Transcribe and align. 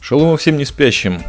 Шалом 0.00 0.36
всем 0.36 0.58
не 0.58 0.66
спящим. 0.66 1.22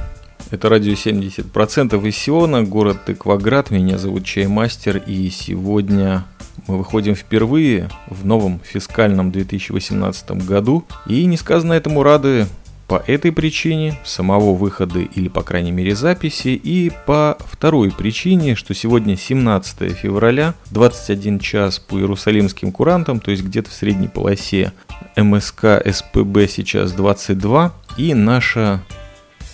Это 0.51 0.67
радио 0.67 0.93
70% 0.93 2.07
из 2.07 2.17
Сиона, 2.17 2.62
город 2.62 3.05
Тыкваград. 3.05 3.71
Меня 3.71 3.97
зовут 3.97 4.25
Чаймастер, 4.25 4.97
и 4.97 5.29
сегодня 5.29 6.25
мы 6.67 6.78
выходим 6.78 7.15
впервые 7.15 7.89
в 8.07 8.25
новом 8.25 8.59
фискальном 8.59 9.31
2018 9.31 10.31
году. 10.45 10.83
И 11.07 11.25
несказанно 11.25 11.71
этому 11.71 12.03
рады 12.03 12.47
по 12.88 13.04
этой 13.08 13.31
причине, 13.31 13.99
самого 14.04 14.54
выхода 14.54 14.99
или, 14.99 15.28
по 15.28 15.42
крайней 15.42 15.72
мере, 15.72 15.96
записи, 15.96 16.49
и 16.49 16.91
по 17.05 17.38
второй 17.40 17.91
причине, 17.91 18.55
что 18.55 18.73
сегодня 18.73 19.17
17 19.17 19.91
февраля, 19.94 20.54
21 20.72 21.40
час 21.40 21.80
по 21.80 21.98
иерусалимским 21.98 22.71
курантам, 22.71 23.20
то 23.20 23.31
есть 23.31 23.43
где-то 23.43 23.70
в 23.70 23.73
средней 23.73 24.07
полосе 24.07 24.73
МСК 25.16 25.81
СПБ 25.85 26.48
сейчас 26.48 26.91
22, 26.93 27.73
и 27.98 28.13
наша 28.13 28.84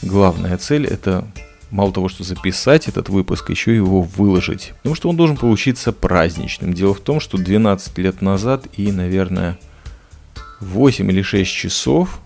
главная 0.01 0.57
цель 0.57 0.85
это 0.85 1.25
мало 1.69 1.93
того, 1.93 2.09
что 2.09 2.23
записать 2.23 2.89
этот 2.89 3.07
выпуск, 3.07 3.49
еще 3.49 3.73
его 3.73 4.01
выложить. 4.01 4.73
Потому 4.77 4.95
что 4.95 5.09
он 5.09 5.15
должен 5.15 5.37
получиться 5.37 5.93
праздничным. 5.93 6.73
Дело 6.73 6.93
в 6.93 6.99
том, 6.99 7.21
что 7.21 7.37
12 7.37 7.97
лет 7.97 8.21
назад 8.21 8.67
и, 8.75 8.91
наверное, 8.91 9.57
8 10.59 11.09
или 11.09 11.21
6 11.21 11.49
часов 11.49 12.19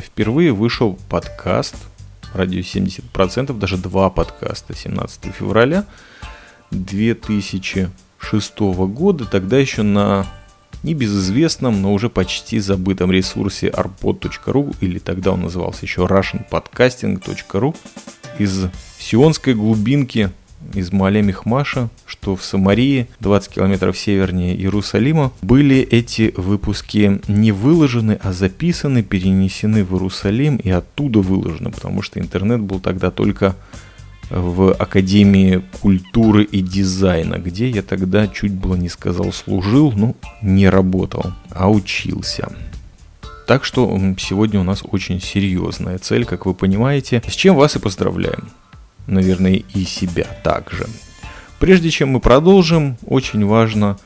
впервые 0.00 0.52
вышел 0.52 0.98
подкаст 1.08 1.74
радио 2.34 2.60
70%, 2.60 3.58
даже 3.58 3.76
два 3.76 4.10
подкаста 4.10 4.74
17 4.74 5.26
февраля 5.34 5.86
2006 6.70 8.58
года, 8.58 9.24
тогда 9.24 9.58
еще 9.58 9.82
на 9.82 10.26
небезызвестном, 10.82 11.82
но 11.82 11.92
уже 11.92 12.08
почти 12.08 12.60
забытом 12.60 13.10
ресурсе 13.10 13.68
arpod.ru, 13.68 14.76
или 14.80 14.98
тогда 14.98 15.32
он 15.32 15.42
назывался 15.42 15.84
еще 15.84 16.02
russianpodcasting.ru, 16.02 17.76
из 18.38 18.66
сионской 18.98 19.54
глубинки 19.54 20.30
из 20.74 20.92
Мале 20.92 21.22
Мехмаша, 21.22 21.88
что 22.06 22.36
в 22.36 22.44
Самарии, 22.44 23.08
20 23.20 23.54
километров 23.54 23.98
севернее 23.98 24.56
Иерусалима, 24.56 25.32
были 25.42 25.78
эти 25.78 26.34
выпуски 26.36 27.20
не 27.28 27.52
выложены, 27.52 28.18
а 28.22 28.32
записаны, 28.32 29.02
перенесены 29.02 29.84
в 29.84 29.94
Иерусалим 29.94 30.56
и 30.56 30.70
оттуда 30.70 31.20
выложены, 31.20 31.70
потому 31.70 32.02
что 32.02 32.20
интернет 32.20 32.60
был 32.60 32.80
тогда 32.80 33.10
только 33.10 33.56
в 34.30 34.72
Академии 34.72 35.62
культуры 35.80 36.44
и 36.44 36.60
дизайна, 36.60 37.36
где 37.36 37.68
я 37.70 37.82
тогда 37.82 38.28
чуть 38.28 38.52
было 38.52 38.74
не 38.74 38.88
сказал 38.88 39.32
служил, 39.32 39.92
ну 39.92 40.16
не 40.42 40.68
работал, 40.68 41.32
а 41.50 41.70
учился. 41.70 42.52
Так 43.46 43.64
что 43.64 43.98
сегодня 44.18 44.60
у 44.60 44.64
нас 44.64 44.84
очень 44.86 45.22
серьезная 45.22 45.96
цель, 45.98 46.26
как 46.26 46.44
вы 46.44 46.52
понимаете, 46.52 47.22
с 47.26 47.32
чем 47.32 47.56
вас 47.56 47.76
и 47.76 47.78
поздравляем 47.78 48.48
наверное, 49.08 49.62
и 49.74 49.84
себя 49.84 50.24
также. 50.44 50.86
Прежде 51.58 51.90
чем 51.90 52.10
мы 52.10 52.20
продолжим, 52.20 52.96
очень 53.04 53.44
важно 53.44 53.98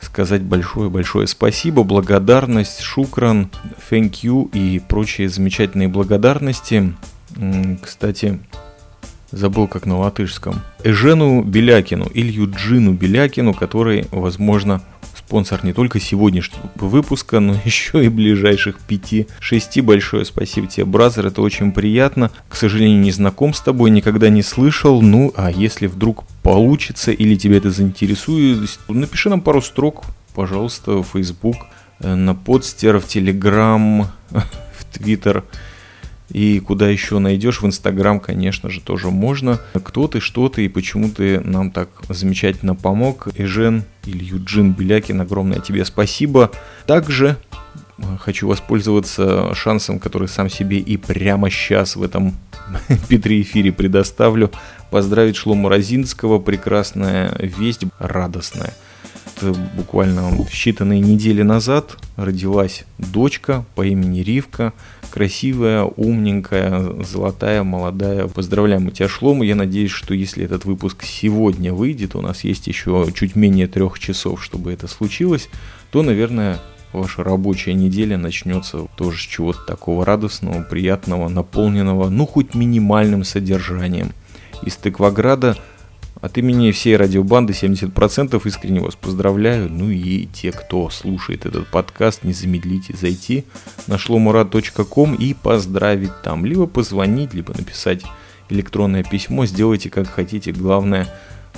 сказать 0.00 0.42
большое-большое 0.42 1.26
спасибо, 1.26 1.82
благодарность, 1.82 2.80
шукран, 2.80 3.50
thank 3.90 4.22
you 4.22 4.50
и 4.52 4.78
прочие 4.78 5.28
замечательные 5.28 5.88
благодарности. 5.88 6.94
Кстати, 7.82 8.40
забыл 9.30 9.66
как 9.66 9.86
на 9.86 9.98
латышском. 9.98 10.62
Эжену 10.82 11.42
Белякину 11.42 12.06
или 12.06 12.32
Юджину 12.32 12.92
Белякину, 12.92 13.52
который, 13.52 14.06
возможно, 14.10 14.82
спонсор 15.28 15.62
не 15.62 15.74
только 15.74 16.00
сегодняшнего 16.00 16.70
выпуска, 16.76 17.38
но 17.38 17.54
еще 17.66 18.02
и 18.02 18.08
ближайших 18.08 18.78
5-6. 18.88 19.82
Большое 19.82 20.24
спасибо 20.24 20.66
тебе, 20.68 20.86
бразер, 20.86 21.26
это 21.26 21.42
очень 21.42 21.70
приятно. 21.72 22.30
К 22.48 22.56
сожалению, 22.56 22.98
не 23.00 23.10
знаком 23.10 23.52
с 23.52 23.60
тобой, 23.60 23.90
никогда 23.90 24.30
не 24.30 24.42
слышал. 24.42 25.02
Ну, 25.02 25.34
а 25.36 25.50
если 25.50 25.86
вдруг 25.86 26.24
получится 26.42 27.12
или 27.12 27.36
тебя 27.36 27.58
это 27.58 27.70
заинтересует, 27.70 28.78
напиши 28.88 29.28
нам 29.28 29.42
пару 29.42 29.60
строк, 29.60 30.04
пожалуйста, 30.34 31.02
в 31.02 31.08
Facebook, 31.12 31.56
э, 32.00 32.14
на 32.14 32.34
подстер, 32.34 32.98
в 32.98 33.04
Telegram, 33.04 34.06
в 34.30 34.98
Twitter– 34.98 35.44
и 36.30 36.60
куда 36.60 36.88
еще 36.88 37.18
найдешь? 37.18 37.62
В 37.62 37.66
Инстаграм, 37.66 38.20
конечно 38.20 38.68
же, 38.68 38.80
тоже 38.80 39.10
можно. 39.10 39.60
Кто 39.82 40.08
ты, 40.08 40.20
что 40.20 40.48
ты 40.48 40.66
и 40.66 40.68
почему 40.68 41.08
ты 41.10 41.40
нам 41.40 41.70
так 41.70 41.88
замечательно 42.08 42.74
помог. 42.74 43.28
Эжен 43.36 43.84
или 44.04 44.24
Юджин 44.24 44.72
Белякин, 44.72 45.20
огромное 45.20 45.60
тебе 45.60 45.84
спасибо. 45.84 46.50
Также 46.86 47.36
э, 47.98 48.02
хочу 48.20 48.46
воспользоваться 48.46 49.54
шансом, 49.54 49.98
который 49.98 50.28
сам 50.28 50.50
себе 50.50 50.78
и 50.78 50.96
прямо 50.98 51.48
сейчас 51.48 51.96
в 51.96 52.02
этом 52.02 52.34
Петре 53.08 53.40
эфире 53.40 53.72
предоставлю. 53.72 54.50
Поздравить 54.90 55.36
Шлому 55.36 55.68
Розинского. 55.68 56.38
Прекрасная 56.38 57.34
весть, 57.38 57.84
радостная 57.98 58.74
буквально 59.76 60.30
считанные 60.50 61.00
недели 61.00 61.42
назад 61.42 61.96
родилась 62.16 62.84
дочка 62.98 63.64
по 63.74 63.84
имени 63.84 64.20
Ривка 64.20 64.72
красивая, 65.10 65.84
умненькая, 65.84 67.02
золотая, 67.02 67.62
молодая. 67.62 68.28
Поздравляем 68.28 68.90
тебя, 68.90 69.08
Шлому. 69.08 69.42
Я 69.42 69.54
надеюсь, 69.54 69.90
что 69.90 70.14
если 70.14 70.44
этот 70.44 70.64
выпуск 70.64 71.02
сегодня 71.04 71.72
выйдет, 71.72 72.14
у 72.14 72.20
нас 72.20 72.44
есть 72.44 72.66
еще 72.66 73.06
чуть 73.14 73.34
менее 73.34 73.66
трех 73.66 73.98
часов, 73.98 74.42
чтобы 74.44 74.72
это 74.72 74.86
случилось, 74.86 75.48
то, 75.90 76.02
наверное, 76.02 76.58
ваша 76.92 77.24
рабочая 77.24 77.74
неделя 77.74 78.16
начнется 78.16 78.86
тоже 78.96 79.18
с 79.18 79.22
чего-то 79.22 79.64
такого 79.66 80.04
радостного, 80.04 80.62
приятного, 80.62 81.28
наполненного, 81.28 82.08
ну, 82.08 82.26
хоть 82.26 82.54
минимальным 82.54 83.24
содержанием. 83.24 84.12
Из 84.62 84.76
Тыкваграда 84.76 85.56
от 86.20 86.36
имени 86.36 86.72
всей 86.72 86.96
радиобанды 86.96 87.52
70% 87.52 88.40
искренне 88.44 88.80
вас 88.80 88.96
поздравляю. 88.96 89.70
Ну 89.70 89.90
и 89.90 90.26
те, 90.26 90.52
кто 90.52 90.90
слушает 90.90 91.46
этот 91.46 91.68
подкаст, 91.68 92.24
не 92.24 92.32
замедлите 92.32 92.94
зайти 92.96 93.44
на 93.86 93.98
шломурад.ком 93.98 95.14
и 95.14 95.34
поздравить 95.34 96.22
там. 96.22 96.44
Либо 96.44 96.66
позвонить, 96.66 97.34
либо 97.34 97.56
написать 97.56 98.02
электронное 98.48 99.04
письмо. 99.04 99.46
Сделайте 99.46 99.90
как 99.90 100.08
хотите. 100.08 100.52
Главное, 100.52 101.08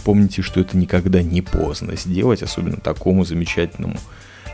помните, 0.05 0.43
что 0.43 0.61
это 0.61 0.77
никогда 0.77 1.23
не 1.23 1.41
поздно 1.41 1.97
сделать, 1.97 2.43
особенно 2.43 2.77
такому 2.77 3.25
замечательному 3.25 3.97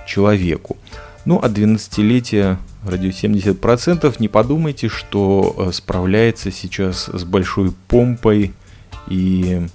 человеку. 0.07 0.77
Ну, 1.25 1.41
а 1.43 1.49
12-летие 1.49 2.59
радио 2.85 3.11
70% 3.11 4.15
не 4.21 4.29
подумайте, 4.29 4.89
что 4.89 5.55
э, 5.59 5.73
справляется 5.73 6.53
сейчас 6.53 7.09
с 7.09 7.25
большой 7.25 7.73
помпой 7.89 8.53
и 9.09 9.67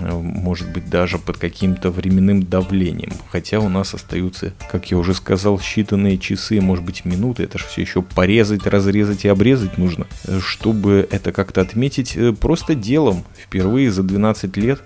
может 0.00 0.72
быть 0.72 0.90
даже 0.90 1.18
под 1.18 1.38
каким-то 1.38 1.90
временным 1.90 2.42
давлением. 2.42 3.12
Хотя 3.30 3.60
у 3.60 3.68
нас 3.68 3.94
остаются, 3.94 4.52
как 4.70 4.90
я 4.90 4.98
уже 4.98 5.14
сказал, 5.14 5.58
считанные 5.58 6.18
часы, 6.18 6.60
может 6.60 6.84
быть 6.84 7.04
минуты. 7.04 7.44
Это 7.44 7.58
же 7.58 7.66
все 7.66 7.82
еще 7.82 8.02
порезать, 8.02 8.66
разрезать 8.66 9.24
и 9.24 9.28
обрезать 9.28 9.78
нужно. 9.78 10.06
Э, 10.24 10.40
чтобы 10.40 11.06
это 11.10 11.32
как-то 11.32 11.60
отметить 11.60 12.16
э, 12.16 12.32
просто 12.32 12.74
делом. 12.74 13.24
Впервые 13.36 13.90
за 13.90 14.02
12 14.02 14.56
лет. 14.56 14.82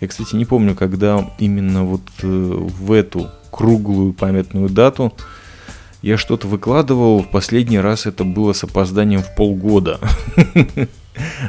Я, 0.00 0.08
кстати, 0.08 0.34
не 0.34 0.44
помню, 0.44 0.74
когда 0.74 1.30
именно 1.38 1.84
вот 1.84 2.02
в 2.20 2.92
эту 2.92 3.30
круглую 3.50 4.12
памятную 4.12 4.68
дату 4.68 5.14
я 6.02 6.16
что-то 6.16 6.48
выкладывал. 6.48 7.22
В 7.22 7.30
последний 7.30 7.78
раз 7.78 8.06
это 8.06 8.24
было 8.24 8.52
с 8.52 8.64
опозданием 8.64 9.22
в 9.22 9.34
полгода. 9.36 10.00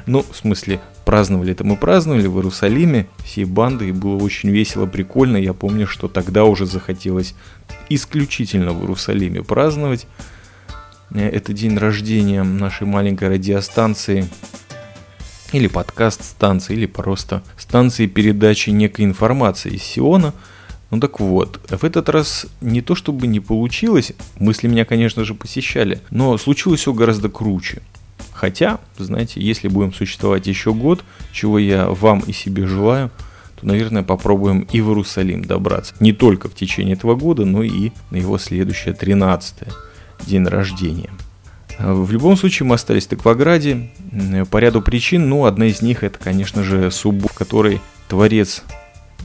Ну, 0.05 0.23
в 0.29 0.35
смысле, 0.35 0.79
праздновали 1.05 1.51
это 1.51 1.63
мы 1.63 1.77
праздновали 1.77 2.27
в 2.27 2.37
Иерусалиме 2.37 3.07
всей 3.23 3.45
бандой, 3.45 3.89
и 3.89 3.91
было 3.91 4.21
очень 4.21 4.49
весело, 4.49 4.85
прикольно. 4.85 5.37
Я 5.37 5.53
помню, 5.53 5.87
что 5.87 6.07
тогда 6.07 6.45
уже 6.45 6.65
захотелось 6.65 7.35
исключительно 7.89 8.73
в 8.73 8.81
Иерусалиме 8.81 9.43
праздновать. 9.43 10.07
Э, 11.11 11.27
это 11.29 11.53
день 11.53 11.77
рождения 11.77 12.43
нашей 12.43 12.87
маленькой 12.87 13.29
радиостанции 13.29 14.27
или 15.51 15.67
подкаст 15.67 16.23
станции, 16.23 16.73
или 16.73 16.87
просто 16.87 17.43
станции 17.57 18.07
передачи 18.07 18.71
некой 18.71 19.05
информации 19.05 19.73
из 19.73 19.83
Сиона. 19.83 20.33
Ну 20.89 20.99
так 20.99 21.19
вот, 21.19 21.59
в 21.69 21.83
этот 21.83 22.09
раз 22.09 22.45
не 22.61 22.81
то 22.81 22.95
чтобы 22.95 23.27
не 23.27 23.39
получилось, 23.39 24.13
мысли 24.37 24.67
меня, 24.67 24.85
конечно 24.85 25.25
же, 25.25 25.33
посещали, 25.33 26.01
но 26.11 26.37
случилось 26.37 26.81
все 26.81 26.93
гораздо 26.93 27.29
круче– 27.29 27.81
Хотя, 28.43 28.81
знаете, 28.97 29.39
если 29.39 29.69
будем 29.69 29.93
существовать 29.93 30.47
еще 30.47 30.73
год, 30.73 31.05
чего 31.31 31.57
я 31.57 31.87
вам 31.87 32.19
и 32.19 32.33
себе 32.33 32.67
желаю, 32.67 33.09
то, 33.55 33.65
наверное, 33.65 34.03
попробуем 34.03 34.67
и 34.69 34.81
в 34.81 34.89
Иерусалим 34.89 35.45
добраться. 35.45 35.95
Не 36.01 36.11
только 36.11 36.49
в 36.49 36.53
течение 36.53 36.95
этого 36.95 37.15
года, 37.15 37.45
но 37.45 37.63
и 37.63 37.91
на 38.11 38.17
его 38.17 38.37
следующее 38.37 38.95
13 38.95 39.59
день 40.27 40.45
рождения. 40.45 41.09
В 41.79 42.11
любом 42.11 42.35
случае 42.35 42.67
мы 42.67 42.75
остались 42.75 43.05
в 43.05 43.11
Тыкваграде 43.11 43.89
по 44.51 44.57
ряду 44.57 44.81
причин. 44.81 45.29
Ну, 45.29 45.45
одна 45.45 45.67
из 45.67 45.81
них 45.81 46.03
это, 46.03 46.19
конечно 46.19 46.63
же, 46.63 46.91
суббу, 46.91 47.29
в 47.29 47.33
которой 47.33 47.79
Творец 48.09 48.63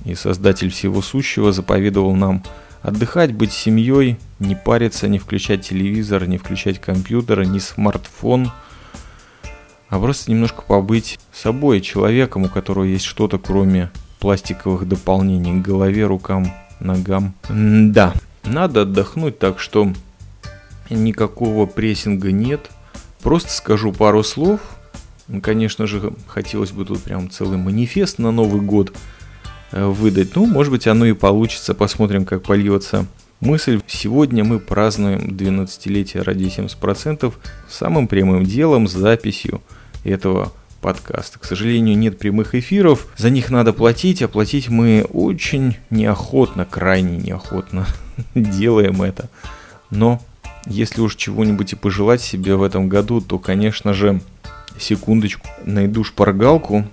и 0.05 0.15
Создатель 0.15 0.71
всего 0.71 1.03
сущего 1.03 1.51
заповедовал 1.51 2.15
нам 2.15 2.45
отдыхать, 2.83 3.33
быть 3.33 3.51
семьей, 3.51 4.17
не 4.39 4.55
париться, 4.55 5.09
не 5.09 5.19
включать 5.19 5.67
телевизор, 5.67 6.29
не 6.29 6.39
включать 6.39 6.81
компьютер, 6.81 7.45
не 7.45 7.59
смартфон, 7.59 8.53
а 9.89 9.99
просто 9.99 10.31
немножко 10.31 10.63
побыть 10.63 11.19
собой, 11.33 11.81
человеком, 11.81 12.45
у 12.45 12.49
которого 12.49 12.85
есть 12.85 13.05
что-то, 13.05 13.39
кроме 13.39 13.91
пластиковых 14.21 14.87
дополнений 14.87 15.61
к 15.61 15.65
голове, 15.65 16.07
рукам, 16.07 16.53
ногам. 16.81 17.35
Да, 17.49 18.13
надо 18.45 18.83
отдохнуть, 18.83 19.39
так 19.39 19.61
что 19.61 19.93
никакого 20.91 21.67
прессинга 21.67 22.33
нет. 22.33 22.71
Просто 23.21 23.51
скажу 23.51 23.93
пару 23.93 24.23
слов. 24.23 24.61
Конечно 25.43 25.87
же, 25.87 26.13
хотелось 26.27 26.71
бы 26.71 26.85
тут 26.85 27.03
прям 27.03 27.31
целый 27.31 27.59
манифест 27.59 28.19
на 28.19 28.31
Новый 28.31 28.61
год 28.61 28.93
э, 29.73 29.85
выдать. 29.85 30.35
Ну, 30.35 30.47
может 30.47 30.73
быть, 30.73 30.87
оно 30.87 31.05
и 31.05 31.13
получится. 31.13 31.75
Посмотрим, 31.75 32.25
как 32.25 32.43
польется 32.43 33.07
мысль. 33.41 33.81
Сегодня 33.87 34.45
мы 34.45 34.59
празднуем 34.59 35.29
12-летие 35.29 36.23
ради 36.23 36.45
70% 36.45 37.33
самым 37.69 38.09
прямым 38.09 38.45
делом, 38.45 38.89
записью 38.89 39.61
этого 40.09 40.53
подкаста. 40.81 41.39
К 41.39 41.45
сожалению, 41.45 41.99
нет 41.99 42.19
прямых 42.19 42.55
эфиров, 42.55 43.09
за 43.17 43.31
них 43.31 43.51
надо 43.51 43.73
платить, 43.73 44.23
а 44.23 44.29
платить 44.29 44.69
мы 44.69 45.07
очень 45.13 45.77
неохотно, 45.91 46.65
крайне 46.65 47.17
неохотно 47.17 47.87
делаем 48.35 49.03
это. 49.03 49.29
Но 49.91 50.21
если 50.67 51.01
уж 51.01 51.17
чего-нибудь 51.17 51.73
и 51.73 51.77
пожелать 51.77 52.21
себе 52.21 52.57
в 52.57 52.63
этом 52.63 52.89
году, 52.89 53.21
то, 53.21 53.39
конечно 53.39 53.95
же, 53.95 54.21
секундочку, 54.79 55.47
найду 55.65 56.05
шпаргалку. 56.05 56.87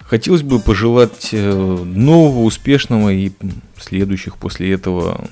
Хотелось 0.00 0.42
бы 0.42 0.60
пожелать 0.60 1.30
э, 1.32 1.50
нового, 1.50 2.44
успешного 2.44 3.10
и 3.10 3.32
следующих 3.78 4.36
после 4.36 4.72
этого 4.72 5.28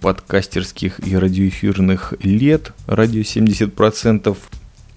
подкастерских 0.00 1.06
и 1.06 1.16
радиоэфирных 1.16 2.14
лет, 2.22 2.72
радио 2.86 3.22
70%, 3.22 4.36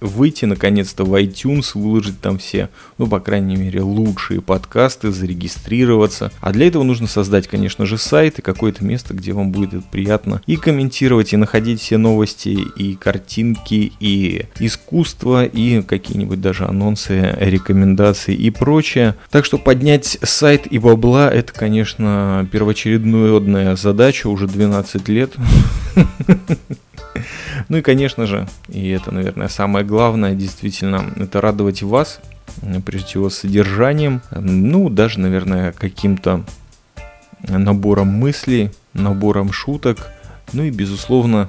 выйти 0.01 0.45
наконец-то 0.45 1.03
в 1.03 1.13
iTunes, 1.15 1.71
выложить 1.73 2.19
там 2.21 2.37
все, 2.37 2.69
ну, 2.97 3.07
по 3.07 3.19
крайней 3.19 3.55
мере, 3.55 3.81
лучшие 3.81 4.41
подкасты, 4.41 5.11
зарегистрироваться. 5.11 6.31
А 6.41 6.51
для 6.51 6.67
этого 6.67 6.83
нужно 6.83 7.07
создать, 7.07 7.47
конечно 7.47 7.85
же, 7.85 7.97
сайт 7.97 8.39
и 8.39 8.41
какое-то 8.41 8.83
место, 8.83 9.13
где 9.13 9.33
вам 9.33 9.51
будет 9.51 9.85
приятно 9.85 10.41
и 10.45 10.55
комментировать, 10.55 11.33
и 11.33 11.37
находить 11.37 11.81
все 11.81 11.97
новости, 11.97 12.49
и 12.49 12.95
картинки, 12.95 13.91
и 13.99 14.45
искусство, 14.59 15.45
и 15.45 15.81
какие-нибудь 15.81 16.41
даже 16.41 16.65
анонсы, 16.65 17.35
рекомендации 17.39 18.35
и 18.35 18.49
прочее. 18.49 19.15
Так 19.29 19.45
что 19.45 19.57
поднять 19.57 20.17
сайт 20.21 20.67
и 20.71 20.79
бабла, 20.79 21.29
это, 21.29 21.53
конечно, 21.53 22.47
первоочередная 22.51 23.75
задача 23.75 24.27
уже 24.27 24.47
12 24.47 25.07
лет. 25.09 25.33
Ну 27.67 27.77
и, 27.77 27.81
конечно 27.81 28.25
же, 28.25 28.47
и 28.67 28.89
это, 28.89 29.13
наверное, 29.13 29.47
самое 29.47 29.85
главное, 29.85 30.35
действительно, 30.35 31.05
это 31.17 31.41
радовать 31.41 31.81
вас, 31.81 32.19
прежде 32.85 33.07
всего, 33.07 33.29
содержанием, 33.29 34.21
ну, 34.31 34.89
даже, 34.89 35.19
наверное, 35.19 35.71
каким-то 35.71 36.45
набором 37.47 38.07
мыслей, 38.07 38.71
набором 38.93 39.51
шуток, 39.51 40.11
ну 40.53 40.63
и, 40.63 40.71
безусловно, 40.71 41.47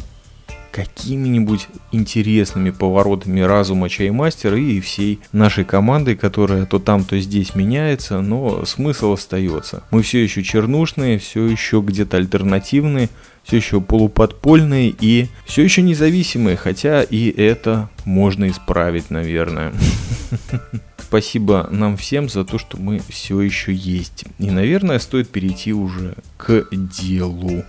какими-нибудь 0.70 1.69
интересными 1.93 2.70
поворотами 2.70 3.40
разума 3.40 3.88
чаймастера 3.88 4.58
и 4.58 4.81
всей 4.81 5.20
нашей 5.32 5.64
команды, 5.64 6.17
которая 6.17 6.67
то 6.67 6.78
там, 6.78 7.05
то 7.05 7.19
здесь 7.19 7.55
меняется, 7.55 8.20
но 8.20 8.64
смысл 8.64 9.12
остается. 9.12 9.82
Мы 9.90 10.02
все 10.02 10.22
еще 10.22 10.43
чернушные, 10.43 11.19
все 11.19 11.46
еще 11.46 11.81
где-то 11.81 12.17
альтернативные, 12.17 13.08
все 13.43 13.56
еще 13.56 13.81
полуподпольные 13.81 14.94
и 15.00 15.28
все 15.44 15.62
еще 15.62 15.82
независимые, 15.82 16.56
хотя 16.56 17.02
и 17.02 17.31
это 17.31 17.90
можно 18.05 18.49
исправить, 18.49 19.11
наверное. 19.11 19.73
Спасибо 20.99 21.66
нам 21.73 21.96
всем 21.96 22.28
за 22.28 22.44
то, 22.44 22.58
что 22.58 22.76
мы 22.76 23.00
все 23.08 23.40
еще 23.40 23.73
есть. 23.73 24.26
И, 24.38 24.50
наверное, 24.50 25.00
стоит 25.00 25.28
перейти 25.28 25.73
уже 25.73 26.14
к 26.37 26.69
делу. 26.70 27.64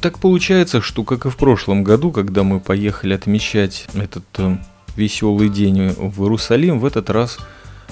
Так 0.00 0.18
получается, 0.18 0.80
что 0.80 1.04
как 1.04 1.26
и 1.26 1.30
в 1.30 1.36
прошлом 1.36 1.84
году, 1.84 2.10
когда 2.10 2.42
мы 2.42 2.58
поехали 2.58 3.12
отмечать 3.12 3.86
этот 3.92 4.24
э, 4.38 4.56
веселый 4.96 5.50
день 5.50 5.90
в 5.90 6.22
Иерусалим, 6.22 6.78
в 6.78 6.86
этот 6.86 7.10
раз 7.10 7.38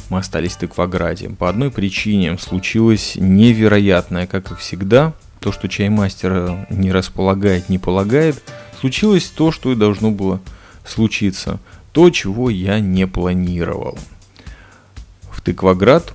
мы 0.09 0.19
остались 0.19 0.53
в 0.53 0.59
Тыкваграде. 0.59 1.29
По 1.29 1.51
одной 1.51 1.71
причине 1.71 2.39
случилось 2.39 3.17
невероятное, 3.17 4.27
как 4.27 4.53
и 4.53 4.55
всегда, 4.55 5.13
то, 5.41 5.53
что 5.53 5.69
чаймастер 5.69 6.67
не 6.71 6.93
располагает, 6.93 7.69
не 7.69 7.79
полагает, 7.79 8.43
случилось 8.81 9.27
то, 9.27 9.53
что 9.53 9.71
и 9.73 9.77
должно 9.77 10.11
было 10.11 10.41
случиться. 10.87 11.61
То, 11.93 12.09
чего 12.09 12.49
я 12.49 12.81
не 12.81 13.07
планировал. 13.07 13.99
В 15.31 15.43
Тыкваград, 15.43 16.15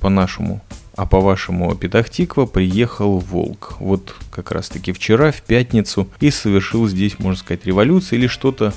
по-нашему, 0.00 0.60
а 1.02 1.06
по-вашему 1.06 1.74
Петахтиква 1.74 2.46
приехал 2.46 3.18
Волк. 3.18 3.74
Вот 3.80 4.14
как 4.30 4.52
раз 4.52 4.68
таки 4.68 4.92
вчера, 4.92 5.32
в 5.32 5.42
пятницу, 5.42 6.08
и 6.20 6.30
совершил 6.30 6.86
здесь, 6.86 7.18
можно 7.18 7.40
сказать, 7.40 7.66
революцию 7.66 8.20
или 8.20 8.26
что-то 8.28 8.72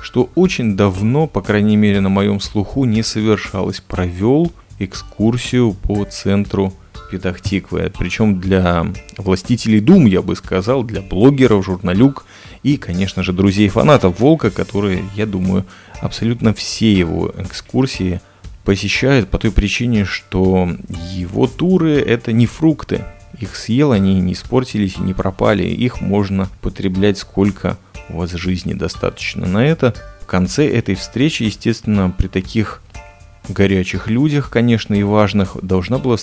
что 0.00 0.30
очень 0.34 0.74
давно, 0.74 1.26
по 1.26 1.42
крайней 1.42 1.76
мере 1.76 2.00
на 2.00 2.08
моем 2.08 2.40
слуху, 2.40 2.86
не 2.86 3.02
совершалось. 3.02 3.80
Провел 3.80 4.52
экскурсию 4.78 5.74
по 5.74 6.04
центру 6.04 6.72
Петахтиквы. 7.10 7.92
Причем 7.98 8.40
для 8.40 8.86
властителей 9.18 9.80
Дум, 9.80 10.06
я 10.06 10.22
бы 10.22 10.34
сказал, 10.34 10.82
для 10.82 11.02
блогеров, 11.02 11.62
журналюк 11.62 12.24
и, 12.62 12.78
конечно 12.78 13.22
же, 13.22 13.34
друзей 13.34 13.68
фанатов 13.68 14.18
Волка, 14.18 14.50
которые, 14.50 15.04
я 15.14 15.26
думаю, 15.26 15.66
абсолютно 16.00 16.54
все 16.54 16.90
его 16.90 17.34
экскурсии 17.36 18.22
посещают 18.66 19.30
по 19.30 19.38
той 19.38 19.52
причине, 19.52 20.04
что 20.04 20.68
его 21.14 21.46
туры 21.46 22.00
это 22.00 22.32
не 22.32 22.46
фрукты. 22.46 23.04
Их 23.38 23.54
съел, 23.54 23.92
они 23.92 24.20
не 24.20 24.32
испортились 24.32 24.96
и 24.96 25.02
не 25.02 25.14
пропали. 25.14 25.62
Их 25.62 26.00
можно 26.00 26.48
потреблять 26.60 27.16
сколько 27.16 27.78
у 28.08 28.18
вас 28.18 28.32
жизни 28.32 28.74
достаточно 28.74 29.46
на 29.46 29.64
это. 29.64 29.94
В 30.20 30.26
конце 30.26 30.66
этой 30.66 30.96
встречи, 30.96 31.44
естественно, 31.44 32.10
при 32.10 32.26
таких 32.26 32.82
горячих 33.48 34.08
людях, 34.08 34.50
конечно, 34.50 34.94
и 34.94 35.04
важных, 35.04 35.56
должна 35.62 35.98
была 35.98 36.16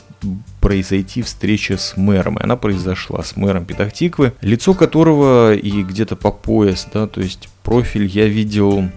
произойти 0.60 1.22
встреча 1.22 1.78
с 1.78 1.96
мэром. 1.96 2.38
И 2.38 2.44
она 2.44 2.58
произошла 2.58 3.24
с 3.24 3.38
мэром 3.38 3.64
Петахтиквы, 3.64 4.34
лицо 4.42 4.74
которого 4.74 5.56
и 5.56 5.84
где-то 5.84 6.18
по 6.18 6.32
пояс, 6.32 6.88
да, 6.94 7.08
то 7.08 7.22
есть 7.22 7.48
профиль 7.64 8.06
я 8.06 8.28
видел 8.28 8.90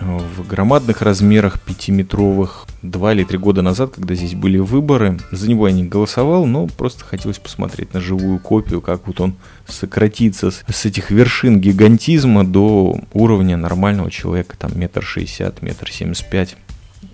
в 0.00 0.46
громадных 0.46 1.02
размерах, 1.02 1.60
пятиметровых, 1.60 2.66
два 2.82 3.12
или 3.12 3.24
три 3.24 3.38
года 3.38 3.62
назад, 3.62 3.92
когда 3.94 4.14
здесь 4.14 4.34
были 4.34 4.58
выборы. 4.58 5.18
За 5.30 5.48
него 5.48 5.68
я 5.68 5.74
не 5.74 5.84
голосовал, 5.84 6.46
но 6.46 6.66
просто 6.66 7.04
хотелось 7.04 7.38
посмотреть 7.38 7.92
на 7.94 8.00
живую 8.00 8.38
копию, 8.38 8.80
как 8.80 9.06
вот 9.06 9.20
он 9.20 9.36
сократится 9.68 10.50
с, 10.50 10.64
с 10.66 10.86
этих 10.86 11.10
вершин 11.10 11.60
гигантизма 11.60 12.44
до 12.44 12.98
уровня 13.12 13.56
нормального 13.56 14.10
человека, 14.10 14.56
там 14.58 14.72
метр 14.74 15.02
шестьдесят, 15.02 15.62
метр 15.62 15.90
семьдесят 15.90 16.30
пять. 16.30 16.56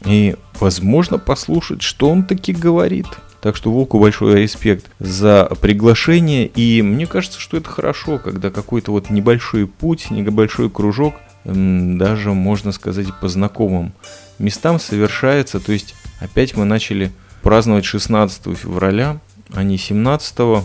И, 0.04 0.36
возможно, 0.60 1.18
послушать, 1.18 1.82
что 1.82 2.08
он 2.10 2.24
таки 2.24 2.52
говорит. 2.52 3.06
Так 3.40 3.54
что 3.54 3.70
Волку 3.70 4.00
большой 4.00 4.42
респект 4.42 4.86
за 4.98 5.48
приглашение. 5.60 6.46
И 6.46 6.82
мне 6.82 7.06
кажется, 7.06 7.38
что 7.38 7.56
это 7.56 7.68
хорошо, 7.68 8.18
когда 8.18 8.50
какой-то 8.50 8.90
вот 8.90 9.10
небольшой 9.10 9.66
путь, 9.66 10.10
небольшой 10.10 10.68
кружок 10.70 11.14
даже, 11.46 12.32
можно 12.32 12.72
сказать, 12.72 13.06
по 13.20 13.28
знакомым 13.28 13.92
местам 14.38 14.80
совершается. 14.80 15.60
То 15.60 15.72
есть 15.72 15.94
опять 16.20 16.56
мы 16.56 16.64
начали 16.64 17.12
праздновать 17.42 17.84
16 17.84 18.56
февраля, 18.56 19.20
а 19.52 19.62
не 19.62 19.78
17 19.78 20.64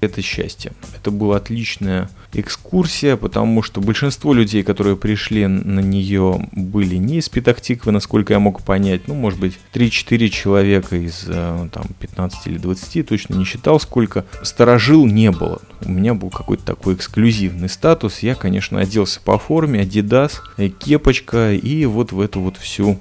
это 0.00 0.22
счастье. 0.22 0.72
Это 0.96 1.10
была 1.10 1.36
отличная 1.36 2.08
экскурсия, 2.32 3.16
потому 3.16 3.62
что 3.62 3.80
большинство 3.80 4.34
людей, 4.34 4.62
которые 4.62 4.96
пришли 4.96 5.46
на 5.46 5.80
нее, 5.80 6.48
были 6.52 6.96
не 6.96 7.18
из 7.18 7.28
Петахтиквы, 7.28 7.92
насколько 7.92 8.32
я 8.32 8.38
мог 8.38 8.62
понять. 8.62 9.08
Ну, 9.08 9.14
может 9.14 9.38
быть, 9.38 9.58
3-4 9.72 10.28
человека 10.28 10.96
из 10.96 11.24
э, 11.26 11.68
там, 11.72 11.84
15 12.00 12.46
или 12.46 12.58
20, 12.58 13.08
точно 13.08 13.34
не 13.34 13.44
считал, 13.44 13.80
сколько. 13.80 14.24
Сторожил 14.42 15.06
не 15.06 15.30
было. 15.30 15.62
У 15.84 15.90
меня 15.90 16.14
был 16.14 16.30
какой-то 16.30 16.64
такой 16.64 16.94
эксклюзивный 16.94 17.68
статус. 17.68 18.20
Я, 18.20 18.34
конечно, 18.34 18.80
оделся 18.80 19.20
по 19.20 19.38
форме, 19.38 19.82
Adidas, 19.82 20.34
э, 20.56 20.68
кепочка 20.68 21.52
и 21.52 21.86
вот 21.86 22.12
в 22.12 22.20
эту 22.20 22.40
вот 22.40 22.56
всю 22.56 22.98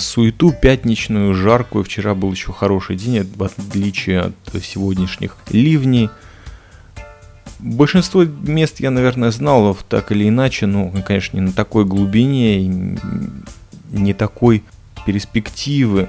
суету 0.00 0.52
пятничную, 0.52 1.34
жаркую. 1.34 1.84
Вчера 1.84 2.14
был 2.14 2.32
еще 2.32 2.52
хороший 2.52 2.96
день, 2.96 3.22
в 3.22 3.42
отличие 3.42 4.20
от 4.20 4.62
сегодняшних 4.62 5.36
ливней. 5.50 6.10
Большинство 7.58 8.24
мест 8.24 8.80
я, 8.80 8.90
наверное, 8.90 9.30
знал 9.30 9.76
так 9.88 10.12
или 10.12 10.28
иначе, 10.28 10.66
но, 10.66 10.90
конечно, 11.06 11.36
не 11.36 11.42
на 11.42 11.52
такой 11.52 11.84
глубине, 11.84 12.96
не 13.90 14.14
такой 14.14 14.64
перспективы 15.06 16.08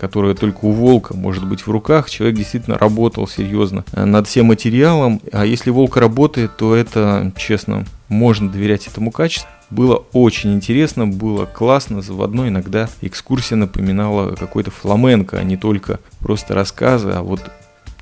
которая 0.00 0.34
только 0.34 0.64
у 0.64 0.72
волка 0.72 1.14
может 1.14 1.46
быть 1.46 1.66
в 1.66 1.70
руках. 1.70 2.08
Человек 2.08 2.38
действительно 2.38 2.78
работал 2.78 3.28
серьезно 3.28 3.84
э, 3.92 4.06
над 4.06 4.26
всем 4.26 4.46
материалом. 4.46 5.20
А 5.30 5.44
если 5.44 5.68
волк 5.68 5.98
работает, 5.98 6.56
то 6.56 6.74
это, 6.74 7.30
честно, 7.36 7.84
можно 8.08 8.50
доверять 8.50 8.86
этому 8.86 9.10
качеству. 9.10 9.50
Было 9.70 10.04
очень 10.12 10.52
интересно, 10.54 11.06
было 11.06 11.46
классно, 11.46 12.02
заводной 12.02 12.48
иногда 12.48 12.88
экскурсия 13.02 13.56
напоминала 13.56 14.34
какой-то 14.34 14.70
фламенко, 14.70 15.38
а 15.38 15.44
не 15.44 15.56
только 15.56 16.00
просто 16.18 16.54
рассказы, 16.54 17.10
а 17.10 17.22
вот 17.22 17.40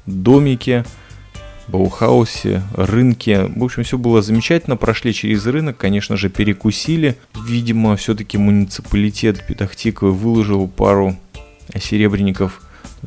домики, 0.07 0.85
Баухаусе, 1.69 2.63
рынке. 2.75 3.45
В 3.55 3.63
общем, 3.63 3.83
все 3.83 3.99
было 3.99 4.23
замечательно. 4.23 4.77
Прошли 4.77 5.13
через 5.13 5.45
рынок, 5.47 5.77
конечно 5.77 6.17
же, 6.17 6.31
перекусили. 6.31 7.19
Видимо, 7.47 7.95
все-таки 7.97 8.39
муниципалитет 8.39 9.47
Петахтиковый 9.47 10.15
выложил 10.15 10.67
пару 10.67 11.17
серебряников 11.79 12.63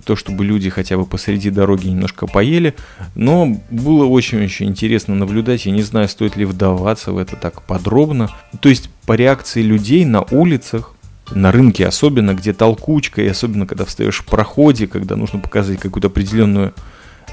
то, 0.05 0.15
чтобы 0.15 0.45
люди 0.45 0.69
хотя 0.69 0.97
бы 0.97 1.05
посреди 1.05 1.49
дороги 1.49 1.87
немножко 1.87 2.27
поели. 2.27 2.75
Но 3.15 3.59
было 3.69 4.05
очень-очень 4.05 4.67
интересно 4.67 5.15
наблюдать. 5.15 5.65
Я 5.65 5.71
не 5.71 5.83
знаю, 5.83 6.07
стоит 6.09 6.35
ли 6.35 6.45
вдаваться 6.45 7.11
в 7.11 7.17
это 7.17 7.35
так 7.35 7.61
подробно. 7.63 8.29
То 8.61 8.69
есть 8.69 8.89
по 9.05 9.13
реакции 9.13 9.61
людей 9.61 10.05
на 10.05 10.21
улицах, 10.21 10.95
на 11.31 11.51
рынке 11.51 11.87
особенно, 11.87 12.33
где 12.33 12.53
толкучка, 12.53 13.21
и 13.21 13.27
особенно 13.27 13.65
когда 13.65 13.85
встаешь 13.85 14.19
в 14.19 14.25
проходе, 14.25 14.87
когда 14.87 15.15
нужно 15.15 15.39
показать 15.39 15.79
какую-то 15.79 16.07
определенную 16.07 16.73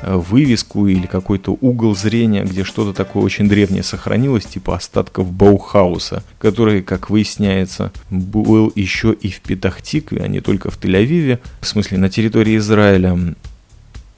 вывеску 0.03 0.87
или 0.87 1.07
какой-то 1.07 1.57
угол 1.61 1.95
зрения, 1.97 2.45
где 2.45 2.65
что-то 2.65 2.93
такое 2.93 3.23
очень 3.23 3.49
древнее 3.49 3.83
сохранилось, 3.83 4.45
типа 4.45 4.77
остатков 4.77 5.33
Баухауса, 5.33 6.23
который, 6.39 6.83
как 6.83 7.11
выясняется, 7.11 7.93
был 8.11 8.73
еще 8.75 9.13
и 9.13 9.31
в 9.31 9.41
Петахтикве, 9.41 10.23
а 10.23 10.29
не 10.29 10.41
только 10.41 10.71
в 10.71 10.79
Тель-Авиве, 10.79 11.39
в 11.61 11.67
смысле 11.67 11.99
на 11.99 12.09
территории 12.09 12.57
Израиля 12.57 13.19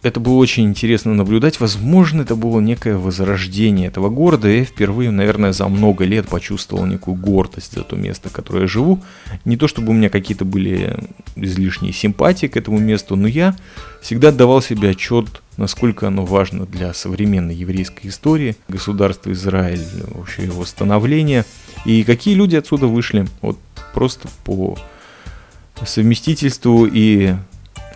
это 0.03 0.19
было 0.19 0.37
очень 0.37 0.65
интересно 0.65 1.15
наблюдать. 1.15 1.61
Возможно, 1.61 2.23
это 2.23 2.35
было 2.35 2.59
некое 2.61 2.97
возрождение 2.97 3.89
этого 3.89 4.09
города. 4.09 4.49
Я 4.49 4.65
впервые, 4.65 5.11
наверное, 5.11 5.53
за 5.53 5.69
много 5.69 6.05
лет 6.05 6.27
почувствовал 6.27 6.87
некую 6.87 7.17
гордость 7.17 7.75
за 7.75 7.83
то 7.83 7.97
место, 7.97 8.31
в 8.31 8.33
которое 8.33 8.63
я 8.63 8.67
живу. 8.67 9.03
Не 9.45 9.59
то, 9.59 9.69
чтобы 9.69 9.91
у 9.91 9.93
меня 9.93 10.09
какие-то 10.09 10.47
были 10.47 10.97
излишние 11.37 11.93
симпатии 11.93 12.47
к 12.47 12.57
этому 12.57 12.79
месту, 12.79 13.15
но 13.15 13.29
я 13.29 13.55
всегда 14.01 14.29
отдавал 14.29 14.63
себе 14.63 14.91
отчет, 14.91 15.43
насколько 15.59 16.07
оно 16.07 16.25
важно 16.25 16.65
для 16.65 16.95
современной 16.95 17.55
еврейской 17.55 18.07
истории, 18.07 18.57
государства 18.69 19.33
Израиль, 19.33 19.85
вообще 20.15 20.45
его 20.45 20.65
становления, 20.65 21.45
и 21.85 22.05
какие 22.05 22.35
люди 22.35 22.57
отсюда 22.57 22.87
вышли. 22.87 23.27
Вот 23.43 23.59
просто 23.93 24.29
по 24.45 24.79
совместительству 25.85 26.87
и 26.87 27.35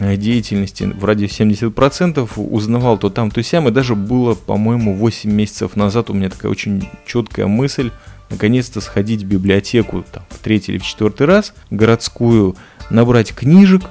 деятельности 0.01 0.85
в 0.85 1.05
радиусе 1.05 1.45
70% 1.45 2.29
узнавал 2.37 2.99
то 2.99 3.11
там, 3.11 3.31
то 3.31 3.43
сям, 3.43 3.69
и 3.69 3.71
даже 3.71 3.95
было, 3.95 4.35
по-моему, 4.35 4.95
8 4.95 5.31
месяцев 5.31 5.77
назад 5.77 6.11
у 6.11 6.15
меня 6.15 6.31
такая 6.31 6.51
очень 6.51 6.89
четкая 7.07 7.47
мысль, 7.47 7.91
наконец-то 8.31 8.81
сходить 8.81 9.23
в 9.23 9.27
библиотеку 9.27 10.05
там, 10.11 10.25
в 10.31 10.39
третий 10.39 10.73
или 10.73 10.79
в 10.79 10.85
четвертый 10.85 11.27
раз, 11.27 11.55
городскую, 11.71 12.57
набрать 12.91 13.35
книжек 13.35 13.83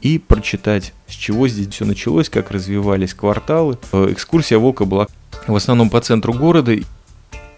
и 0.00 0.18
прочитать, 0.18 0.92
с 1.06 1.12
чего 1.12 1.46
здесь 1.48 1.68
все 1.68 1.84
началось, 1.84 2.28
как 2.28 2.50
развивались 2.50 3.14
кварталы. 3.14 3.78
Э, 3.92 4.08
экскурсия 4.10 4.58
Волка 4.58 4.84
была 4.84 5.06
в 5.46 5.54
основном 5.54 5.90
по 5.90 6.00
центру 6.00 6.32
города, 6.32 6.76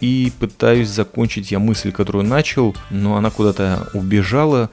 и 0.00 0.32
пытаюсь 0.38 0.88
закончить 0.88 1.50
я 1.50 1.58
мысль, 1.58 1.90
которую 1.90 2.24
начал, 2.24 2.76
но 2.90 3.16
она 3.16 3.30
куда-то 3.30 3.88
убежала. 3.94 4.70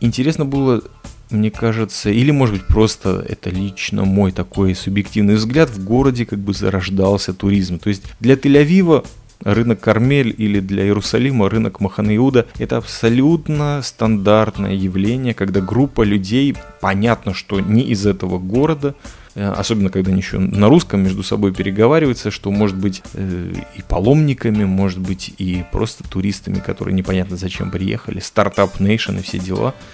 Интересно 0.00 0.44
было 0.44 0.82
мне 1.30 1.50
кажется, 1.50 2.10
или 2.10 2.30
может 2.30 2.54
быть 2.54 2.66
просто 2.66 3.24
это 3.28 3.50
лично 3.50 4.04
мой 4.04 4.32
такой 4.32 4.74
субъективный 4.74 5.34
взгляд, 5.34 5.70
в 5.70 5.84
городе 5.84 6.24
как 6.26 6.38
бы 6.38 6.54
зарождался 6.54 7.34
туризм. 7.34 7.78
То 7.78 7.88
есть 7.90 8.02
для 8.20 8.34
Тель-Авива 8.34 9.04
рынок 9.42 9.80
Кармель 9.80 10.34
или 10.36 10.60
для 10.60 10.84
Иерусалима 10.84 11.48
рынок 11.48 11.80
Маханаиуда– 11.80 12.46
это 12.58 12.78
абсолютно 12.78 13.80
стандартное 13.82 14.74
явление, 14.74 15.34
когда 15.34 15.60
группа 15.60 16.02
людей, 16.02 16.56
понятно, 16.80 17.34
что 17.34 17.60
не 17.60 17.82
из 17.82 18.06
этого 18.06 18.38
города, 18.38 18.94
э, 19.34 19.48
особенно 19.48 19.90
когда 19.90 20.10
они 20.10 20.20
еще 20.20 20.38
на 20.38 20.68
русском 20.68 21.02
между 21.02 21.22
собой 21.22 21.54
переговариваются, 21.54 22.30
что 22.30 22.50
может 22.50 22.76
быть 22.76 23.02
э, 23.14 23.52
и 23.76 23.82
паломниками, 23.82 24.64
может 24.64 24.98
быть 24.98 25.34
и 25.38 25.64
просто 25.70 26.04
туристами, 26.08 26.58
которые 26.58 26.94
непонятно 26.94 27.36
зачем 27.36 27.70
приехали, 27.70 28.18
стартап 28.18 28.80
Nation 28.80 29.20
и 29.20 29.22
все 29.22 29.38
дела– 29.38 29.74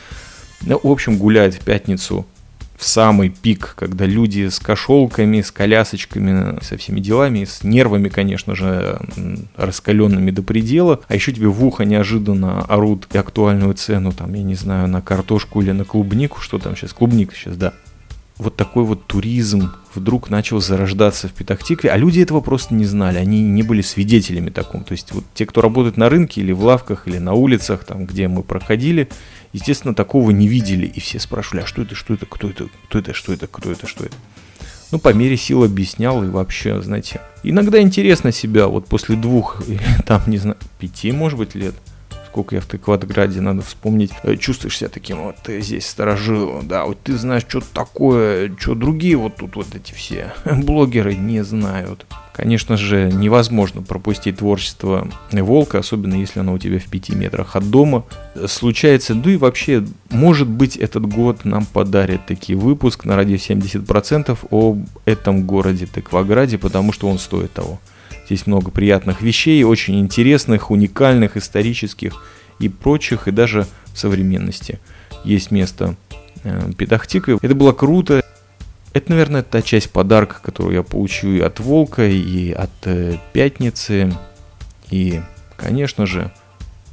ну, 0.63 0.81
в 0.83 0.91
общем, 0.91 1.19
гулять 1.19 1.57
в 1.57 1.65
пятницу 1.65 2.27
в 2.77 2.85
самый 2.85 3.29
пик, 3.29 3.75
когда 3.77 4.05
люди 4.05 4.49
с 4.49 4.59
кошелками, 4.59 5.41
с 5.41 5.51
колясочками, 5.51 6.63
со 6.63 6.77
всеми 6.77 7.01
делами, 7.01 7.45
с 7.45 7.63
нервами, 7.63 8.09
конечно 8.09 8.55
же, 8.55 8.99
раскаленными 9.57 10.31
до 10.31 10.43
предела, 10.43 11.01
а 11.09 11.15
еще 11.15 11.33
тебе 11.33 11.49
в 11.49 11.65
ухо 11.65 11.85
неожиданно 11.85 12.63
орут 12.63 13.07
и 13.13 13.19
актуальную 13.19 13.75
цену, 13.75 14.13
там, 14.13 14.35
я 14.35 14.43
не 14.43 14.55
знаю, 14.55 14.89
на 14.89 15.01
картошку 15.01 15.63
или 15.63 15.71
на 15.71 15.85
клубнику, 15.85 16.41
что 16.41 16.59
там 16.59 16.77
сейчас, 16.77 16.93
клубника 16.93 17.35
сейчас, 17.35 17.57
да. 17.57 17.75
Вот 18.37 18.57
такой 18.57 18.83
вот 18.83 19.07
туризм 19.07 19.71
вдруг 19.95 20.29
начал 20.29 20.61
зарождаться 20.61 21.29
в 21.29 21.33
Петахтикве, 21.33 21.91
а 21.91 21.97
люди 21.97 22.19
этого 22.19 22.41
просто 22.41 22.75
не 22.75 22.85
знали, 22.85 23.19
они 23.19 23.41
не 23.43 23.63
были 23.63 23.81
свидетелями 23.81 24.51
таком. 24.51 24.83
То 24.83 24.91
есть 24.91 25.13
вот 25.13 25.25
те, 25.35 25.47
кто 25.47 25.61
работает 25.61 25.97
на 25.97 26.09
рынке 26.09 26.41
или 26.41 26.51
в 26.51 26.65
лавках, 26.65 27.07
или 27.07 27.19
на 27.19 27.35
улицах, 27.35 27.85
там, 27.85 28.07
где 28.07 28.27
мы 28.27 28.43
проходили, 28.43 29.09
Естественно, 29.55 29.95
такого 29.95 30.33
не 30.33 30.49
видели, 30.49 30.85
и 30.85 30.99
все 30.99 31.21
спрашивали, 31.21 31.63
а 31.63 31.67
что 31.67 31.83
это, 31.83 31.95
что 31.95 32.13
это, 32.13 32.27
кто 32.27 32.51
это, 32.51 32.67
кто 32.89 32.99
это, 32.99 33.15
что 33.15 33.33
это, 33.33 33.47
кто 33.47 33.71
это, 33.71 33.87
что 33.87 34.05
это. 34.05 34.17
Ну, 34.91 34.99
по 34.99 35.15
мере 35.15 35.37
сил 35.37 35.63
объяснял, 35.63 36.25
и 36.25 36.29
вообще, 36.29 36.83
знаете, 36.83 37.21
иногда 37.45 37.81
интересно 37.81 38.33
себя, 38.33 38.67
вот 38.67 38.87
после 38.89 39.15
двух, 39.15 39.63
там, 40.07 40.23
не 40.27 40.39
знаю, 40.39 40.57
пяти, 40.81 41.13
может 41.13 41.39
быть, 41.39 41.55
лет, 41.55 41.77
сколько 42.27 42.57
я 42.57 42.61
в 42.61 42.67
Тыкватграде, 42.67 43.41
надо 43.41 43.63
вспомнить, 43.63 44.11
э, 44.25 44.35
чувствуешь 44.35 44.77
себя 44.77 44.89
таким, 44.89 45.23
вот 45.23 45.37
ты 45.45 45.61
здесь 45.61 45.87
сторожил, 45.87 46.63
да, 46.65 46.85
вот 46.85 47.01
ты 47.05 47.17
знаешь, 47.17 47.45
что 47.49 47.61
такое, 47.61 48.53
что 48.59 48.75
другие 48.75 49.17
вот 49.17 49.37
тут 49.37 49.55
вот 49.55 49.73
эти 49.73 49.93
все 49.93 50.35
блогеры 50.45 51.15
не 51.15 51.45
знают. 51.45 52.07
Конечно 52.35 52.77
же, 52.77 53.13
невозможно 53.13 53.81
пропустить 53.81 54.39
творчество 54.39 55.09
волка, 55.31 55.79
особенно 55.79 56.17
если 56.17 56.41
оно 56.41 56.55
у 56.55 56.59
тебя 56.59 56.81
в 56.81 56.87
пяти 56.87 57.15
метрах 57.15 57.55
от 57.55 57.71
дома. 57.71 58.05
Случается, 58.49 59.15
да 59.15 59.31
и 59.31 59.37
вообще, 59.37 59.85
может 60.11 60.49
быть, 60.49 60.77
этот 60.77 61.07
год 61.07 61.45
нам 61.45 61.65
подарит 61.65 62.27
таки 62.27 62.57
выпуск 62.57 63.05
на 63.05 63.15
радио 63.15 63.37
70% 63.37 64.37
об 64.51 64.85
этом 65.05 65.45
городе 65.45 65.87
Тыкваграде, 65.87 66.59
потому 66.59 66.93
что 66.93 67.09
он 67.09 67.21
стоит 67.21 67.53
того. 67.53 67.79
Здесь 68.27 68.49
много 68.49 68.73
приятных 68.73 69.23
вещей, 69.23 69.63
очень 69.63 70.01
интересных, 70.01 70.73
уникальных, 70.73 71.37
исторических 71.37 72.21
и 72.59 72.69
прочих, 72.69 73.29
и 73.29 73.31
даже 73.31 73.69
современности. 73.95 74.81
Есть 75.25 75.53
место 75.53 75.95
э, 76.43 76.73
Петахтика. 76.77 77.39
Это 77.41 77.55
было 77.55 77.71
круто. 77.71 78.25
Это, 78.95 79.11
наверное, 79.11 79.43
та 79.43 79.61
часть 79.61 79.91
подарка, 79.91 80.37
которую 80.41 80.77
я 80.77 80.85
получу 80.85 81.27
и 81.27 81.41
от 81.41 81.59
Волка, 81.59 82.07
и 82.07 82.53
от 82.53 82.71
э, 82.85 83.19
Пятницы. 83.33 84.17
И, 84.89 85.21
конечно 85.57 86.07
же, 86.07 86.31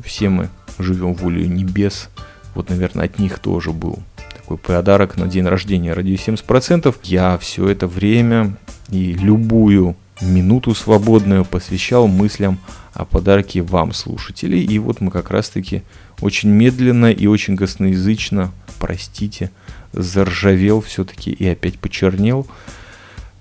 все 0.04 0.30
мы 0.30 0.50
живем 0.80 1.14
волею 1.14 1.52
небес. 1.52 2.10
Вот, 2.56 2.70
наверное, 2.70 3.06
от 3.06 3.20
них 3.20 3.38
тоже 3.38 3.72
был 3.72 4.00
такой 4.36 4.58
подарок 4.58 5.16
на 5.16 5.28
день 5.28 5.46
рождения 5.46 5.94
ради 5.94 6.14
70%. 6.14 6.96
Я 7.04 7.38
все 7.38 7.70
это 7.70 7.86
время 7.86 8.58
и 8.90 9.14
любую 9.14 9.96
минуту 10.22 10.74
свободную 10.74 11.46
посвящал 11.46 12.08
мыслям 12.08 12.60
о 12.94 13.06
подарке 13.06 13.62
вам, 13.62 13.94
слушатели. 13.94 14.58
И 14.58 14.80
вот 14.80 15.02
мы 15.02 15.12
как 15.12 15.30
раз-таки 15.30 15.84
очень 16.20 16.50
медленно 16.50 17.12
и 17.12 17.28
очень 17.28 17.56
косноязычно, 17.56 18.52
простите, 18.80 19.52
заржавел 19.93 20.81
все-таки 20.81 21.31
и 21.31 21.49
опять 21.49 21.79
почернел. 21.79 22.47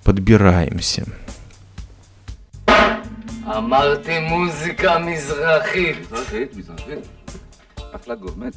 Подбираемся. 0.04 1.02
אמרתי 3.46 4.18
מוזיקה 4.18 4.98
מזרחית. 4.98 5.96
מזרחית, 6.00 6.56
מזרחית. 6.56 6.98
אחלה 7.92 8.14
גורמט. 8.14 8.54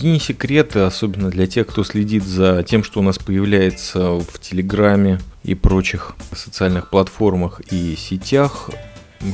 И 0.00 0.06
не 0.12 0.20
секреты, 0.20 0.80
особенно 0.80 1.28
для 1.28 1.46
тех, 1.46 1.66
кто 1.66 1.82
следит 1.82 2.22
за 2.22 2.62
тем, 2.62 2.84
что 2.84 3.00
у 3.00 3.02
нас 3.02 3.18
появляется 3.18 4.12
в 4.12 4.38
Телеграме 4.38 5.18
и 5.42 5.54
прочих 5.54 6.14
социальных 6.32 6.90
платформах 6.90 7.60
и 7.72 7.96
сетях, 7.96 8.70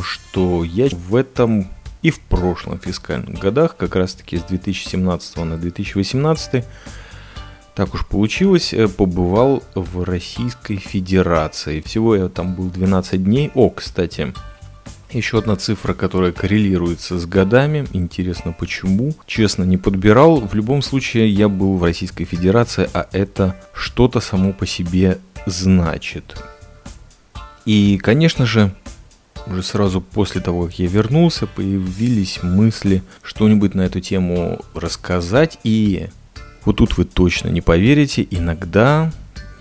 что 0.03 0.65
я 0.65 0.89
в 0.91 1.17
этом 1.17 1.69
и 2.02 2.12
в 2.12 2.20
прошлом 2.20 2.80
фискальном 2.80 3.34
годах, 3.34 3.76
как 3.76 3.96
раз 3.96 4.14
таки 4.14 4.38
с 4.38 4.44
2017 4.44 5.38
на 5.38 5.58
2018, 5.58 6.64
так 7.76 7.94
уж 7.94 8.06
получилось, 8.06 8.74
э, 8.74 8.88
побывал 8.88 9.64
в 9.76 10.04
Российской 10.04 10.78
Федерации. 10.78 11.82
Всего 11.82 12.16
я 12.16 12.28
там 12.28 12.56
был 12.56 12.70
12 12.70 13.24
дней. 13.24 13.52
О, 13.56 13.70
кстати, 13.70 14.34
Еще 15.12 15.40
одна 15.40 15.56
цифра, 15.56 15.96
которая 15.96 16.32
коррелируется 16.32 17.18
с 17.18 17.26
годами. 17.26 17.88
Интересно, 17.94 18.52
почему? 18.52 19.16
Честно, 19.26 19.64
не 19.64 19.76
подбирал. 19.76 20.40
В 20.40 20.54
любом 20.54 20.84
случае, 20.84 21.32
я 21.32 21.50
был 21.50 21.78
в 21.78 21.84
Российской 21.84 22.26
Федерации, 22.26 22.88
а 22.94 23.08
это 23.12 23.56
что-то 23.74 24.20
само 24.20 24.54
по 24.54 24.68
себе 24.68 25.18
значит. 25.48 26.40
И, 27.66 27.98
конечно 27.98 28.46
же, 28.46 28.72
уже 29.48 29.64
сразу 29.64 30.02
после 30.02 30.42
того, 30.42 30.66
как 30.66 30.80
я 30.80 30.88
вернулся, 30.88 31.48
появились 31.48 32.42
мысли 32.44 33.04
что-нибудь 33.22 33.74
на 33.76 33.82
эту 33.82 34.00
тему 34.00 34.60
рассказать. 34.74 35.60
И 35.64 36.08
вот 36.66 36.78
тут 36.78 36.98
вы 36.98 37.06
точно 37.06 37.50
не 37.50 37.62
поверите, 37.62 38.28
иногда 38.30 39.12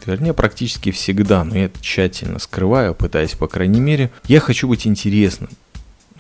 вернее 0.06 0.32
практически 0.32 0.90
всегда, 0.90 1.44
но 1.44 1.56
я 1.56 1.64
это 1.66 1.80
тщательно 1.82 2.38
скрываю, 2.38 2.94
пытаясь, 2.94 3.35
по 3.35 3.47
крайней 3.47 3.80
мере, 3.80 4.11
я 4.26 4.40
хочу 4.40 4.66
быть 4.66 4.87
интересным 4.87 5.50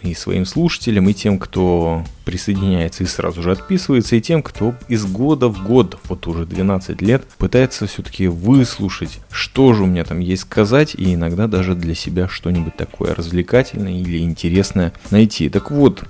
и 0.02 0.14
своим 0.14 0.44
слушателям, 0.44 1.08
и 1.08 1.14
тем, 1.14 1.38
кто 1.38 2.04
присоединяется 2.24 3.04
и 3.04 3.06
сразу 3.06 3.42
же 3.42 3.52
отписывается, 3.52 4.16
и 4.16 4.20
тем, 4.20 4.42
кто 4.42 4.74
из 4.88 5.04
года 5.06 5.48
в 5.48 5.64
год, 5.64 5.98
вот 6.08 6.26
уже 6.26 6.46
12 6.46 7.00
лет, 7.02 7.24
пытается 7.38 7.86
все-таки 7.86 8.28
выслушать, 8.28 9.20
что 9.30 9.72
же 9.72 9.84
у 9.84 9.86
меня 9.86 10.04
там 10.04 10.20
есть 10.20 10.42
сказать, 10.42 10.94
и 10.94 11.14
иногда 11.14 11.46
даже 11.46 11.74
для 11.74 11.94
себя 11.94 12.28
что-нибудь 12.28 12.76
такое 12.76 13.14
развлекательное 13.14 14.00
или 14.00 14.18
интересное 14.18 14.92
найти. 15.10 15.48
Так 15.48 15.70
вот, 15.70 16.04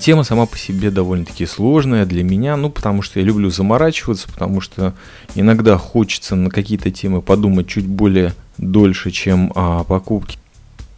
Тема 0.00 0.22
сама 0.22 0.46
по 0.46 0.56
себе 0.56 0.92
довольно-таки 0.92 1.44
сложная 1.44 2.06
для 2.06 2.22
меня, 2.22 2.56
ну, 2.56 2.70
потому 2.70 3.02
что 3.02 3.18
я 3.18 3.26
люблю 3.26 3.50
заморачиваться, 3.50 4.28
потому 4.28 4.60
что 4.60 4.94
иногда 5.34 5.76
хочется 5.76 6.36
на 6.36 6.50
какие-то 6.50 6.92
темы 6.92 7.20
подумать 7.20 7.66
чуть 7.66 7.86
более 7.86 8.32
дольше, 8.58 9.10
чем 9.10 9.50
о 9.56 9.82
покупке 9.82 10.38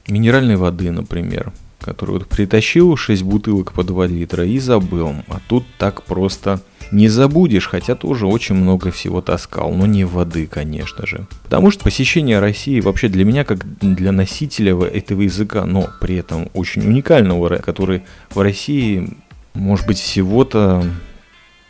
минеральной 0.08 0.56
воды, 0.56 0.90
например, 0.90 1.52
которую 1.80 2.20
притащил 2.20 2.96
6 2.96 3.22
бутылок 3.22 3.72
по 3.72 3.84
2 3.84 4.06
литра 4.06 4.44
и 4.44 4.58
забыл, 4.58 5.14
а 5.28 5.40
тут 5.48 5.64
так 5.78 6.02
просто 6.02 6.62
не 6.92 7.08
забудешь, 7.08 7.66
хотя 7.66 7.94
тоже 7.94 8.26
очень 8.26 8.54
много 8.54 8.90
всего 8.90 9.20
таскал, 9.20 9.72
но 9.72 9.86
не 9.86 10.04
воды, 10.04 10.46
конечно 10.46 11.06
же. 11.06 11.26
Потому 11.42 11.70
что 11.70 11.84
посещение 11.84 12.38
России 12.38 12.80
вообще 12.80 13.08
для 13.08 13.24
меня, 13.24 13.44
как 13.44 13.66
для 13.80 14.12
носителя 14.12 14.78
этого 14.82 15.22
языка, 15.22 15.64
но 15.64 15.88
при 16.00 16.16
этом 16.16 16.50
очень 16.54 16.82
уникального, 16.86 17.56
который 17.56 18.02
в 18.30 18.40
России, 18.40 19.16
может 19.54 19.86
быть, 19.86 19.98
всего-то 19.98 20.84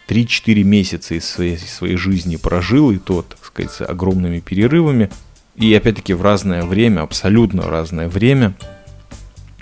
3-4 0.08 0.62
месяца 0.62 1.14
из 1.14 1.24
своей, 1.24 1.58
своей 1.58 1.96
жизни 1.96 2.36
прожил, 2.36 2.90
и 2.90 2.98
то, 2.98 3.22
так 3.22 3.44
сказать, 3.44 3.72
с 3.72 3.80
огромными 3.82 4.40
перерывами. 4.40 5.10
И 5.56 5.73
опять-таки 5.75 6.14
в 6.14 6.23
разное 6.23 6.62
время, 6.62 7.02
абсолютно 7.02 7.62
разное 7.62 8.08
время– 8.08 8.54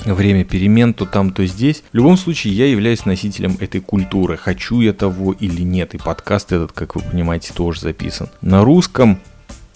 время 0.05 0.45
перемен 0.45 0.95
то 0.95 1.07
там, 1.07 1.33
то 1.33 1.47
здесь. 1.47 1.85
В 1.93 1.97
любом 1.97 2.17
случае, 2.17 2.55
я 2.55 2.67
являюсь 2.67 3.07
носителем 3.07 3.57
этой 3.61 3.81
культуры. 3.81 4.37
Хочу 4.37 4.81
я 4.81 4.93
того 4.93 5.33
или 5.33 5.63
нет. 5.63 5.95
И 5.95 5.99
подкаст 5.99 6.53
этот, 6.53 6.73
как 6.73 6.97
вы 6.97 7.03
понимаете, 7.03 7.53
тоже 7.55 7.81
записан. 7.81 8.29
На 8.41 8.65
русском 8.65 9.21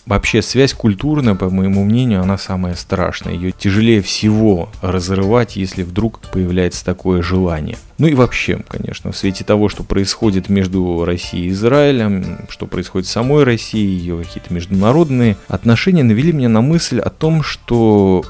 Вообще 0.07 0.41
связь 0.41 0.73
культурная, 0.73 1.35
по 1.35 1.51
моему 1.51 1.85
мнению, 1.85 2.23
она 2.23 2.39
самая 2.39 2.77
страшная. 2.77 3.35
Ее 3.35 3.51
тяжелее 3.51 4.01
всего 4.03 4.69
разрывать, 4.81 5.57
если 5.57 5.83
вдруг 5.83 6.21
появляется 6.33 6.85
такое 6.85 7.23
желание. 7.23 7.77
Ну 7.99 8.07
и 8.07 8.15
вообще, 8.15 8.61
конечно, 8.69 9.11
в 9.11 9.17
свете 9.17 9.43
того, 9.43 9.69
что 9.69 9.83
происходит 9.83 10.49
между 10.49 11.05
Россией 11.05 11.49
и 11.49 11.51
Израилем, 11.51 12.47
что 12.49 12.67
происходит 12.67 13.09
в 13.09 13.13
самой 13.13 13.43
России, 13.43 13.85
ее 13.85 14.19
какие-то 14.23 14.55
международные 14.55 15.37
отношения 15.49 16.05
навели 16.05 16.33
меня 16.33 16.49
на 16.49 16.61
мысль 16.61 17.01
о 17.01 17.11
том, 17.11 17.43
что 17.43 18.25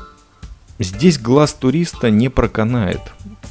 Здесь 0.79 1.19
глаз 1.19 1.55
туриста 1.55 2.11
не 2.11 2.29
проканает. 2.29 3.01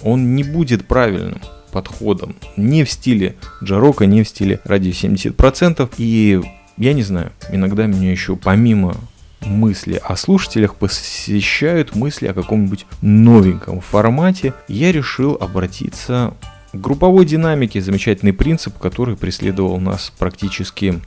Он 0.04 0.36
не 0.36 0.44
будет 0.44 0.88
правильным 0.88 1.42
подходом. 1.72 2.36
Не 2.56 2.84
в 2.84 2.92
стиле 2.92 3.36
Джарока, 3.64 4.06
не 4.06 4.24
в 4.24 4.28
стиле 4.28 4.60
радио 4.64 4.92
70%. 4.92 5.90
И 5.98 6.42
я 6.78 6.94
не 6.94 7.04
знаю, 7.04 7.32
иногда 7.52 7.86
меня 7.86 8.12
еще 8.12 8.36
помимо 8.36 8.96
мысли 9.42 10.02
о 10.04 10.16
слушателях 10.16 10.76
посещают 10.76 11.96
мысли 11.96 12.28
о 12.28 12.34
каком-нибудь 12.34 12.86
новеньком 13.02 13.82
формате. 13.82 14.54
Я 14.68 14.92
решил 14.92 15.38
обратиться 15.40 16.34
к 16.74 16.78
групповой 16.78 17.26
динамике, 17.26 17.82
замечательный 17.82 18.34
принцип, 18.34 18.78
который 18.78 19.16
преследовал 19.16 19.80
нас 19.80 20.12
практически 20.18 21.00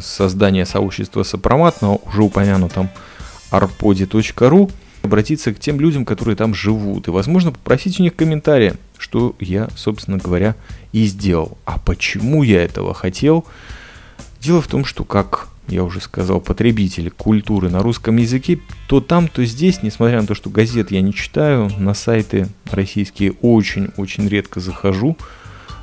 создание 0.00 0.66
сообщества 0.66 1.22
Сопромат 1.22 1.82
на 1.82 1.94
уже 1.94 2.22
упомянутом 2.22 2.88
arpodi.ru 3.50 4.70
обратиться 5.02 5.52
к 5.52 5.58
тем 5.58 5.80
людям, 5.80 6.04
которые 6.04 6.36
там 6.36 6.54
живут, 6.54 7.08
и, 7.08 7.10
возможно, 7.10 7.50
попросить 7.50 7.98
у 7.98 8.04
них 8.04 8.14
комментария, 8.14 8.76
что 8.98 9.34
я, 9.40 9.68
собственно 9.74 10.18
говоря, 10.18 10.54
и 10.92 11.04
сделал. 11.06 11.58
А 11.64 11.78
почему 11.78 12.44
я 12.44 12.62
этого 12.62 12.94
хотел? 12.94 13.44
Дело 14.42 14.60
в 14.60 14.66
том, 14.66 14.84
что 14.84 15.04
как 15.04 15.46
я 15.68 15.84
уже 15.84 16.00
сказал, 16.00 16.40
потребитель 16.40 17.10
культуры 17.10 17.70
на 17.70 17.80
русском 17.80 18.16
языке, 18.16 18.58
то 18.88 19.00
там, 19.00 19.28
то 19.28 19.44
здесь, 19.44 19.84
несмотря 19.84 20.20
на 20.20 20.26
то, 20.26 20.34
что 20.34 20.50
газет 20.50 20.90
я 20.90 21.00
не 21.00 21.14
читаю, 21.14 21.70
на 21.78 21.94
сайты 21.94 22.48
российские 22.72 23.34
очень-очень 23.40 24.26
редко 24.26 24.58
захожу, 24.58 25.16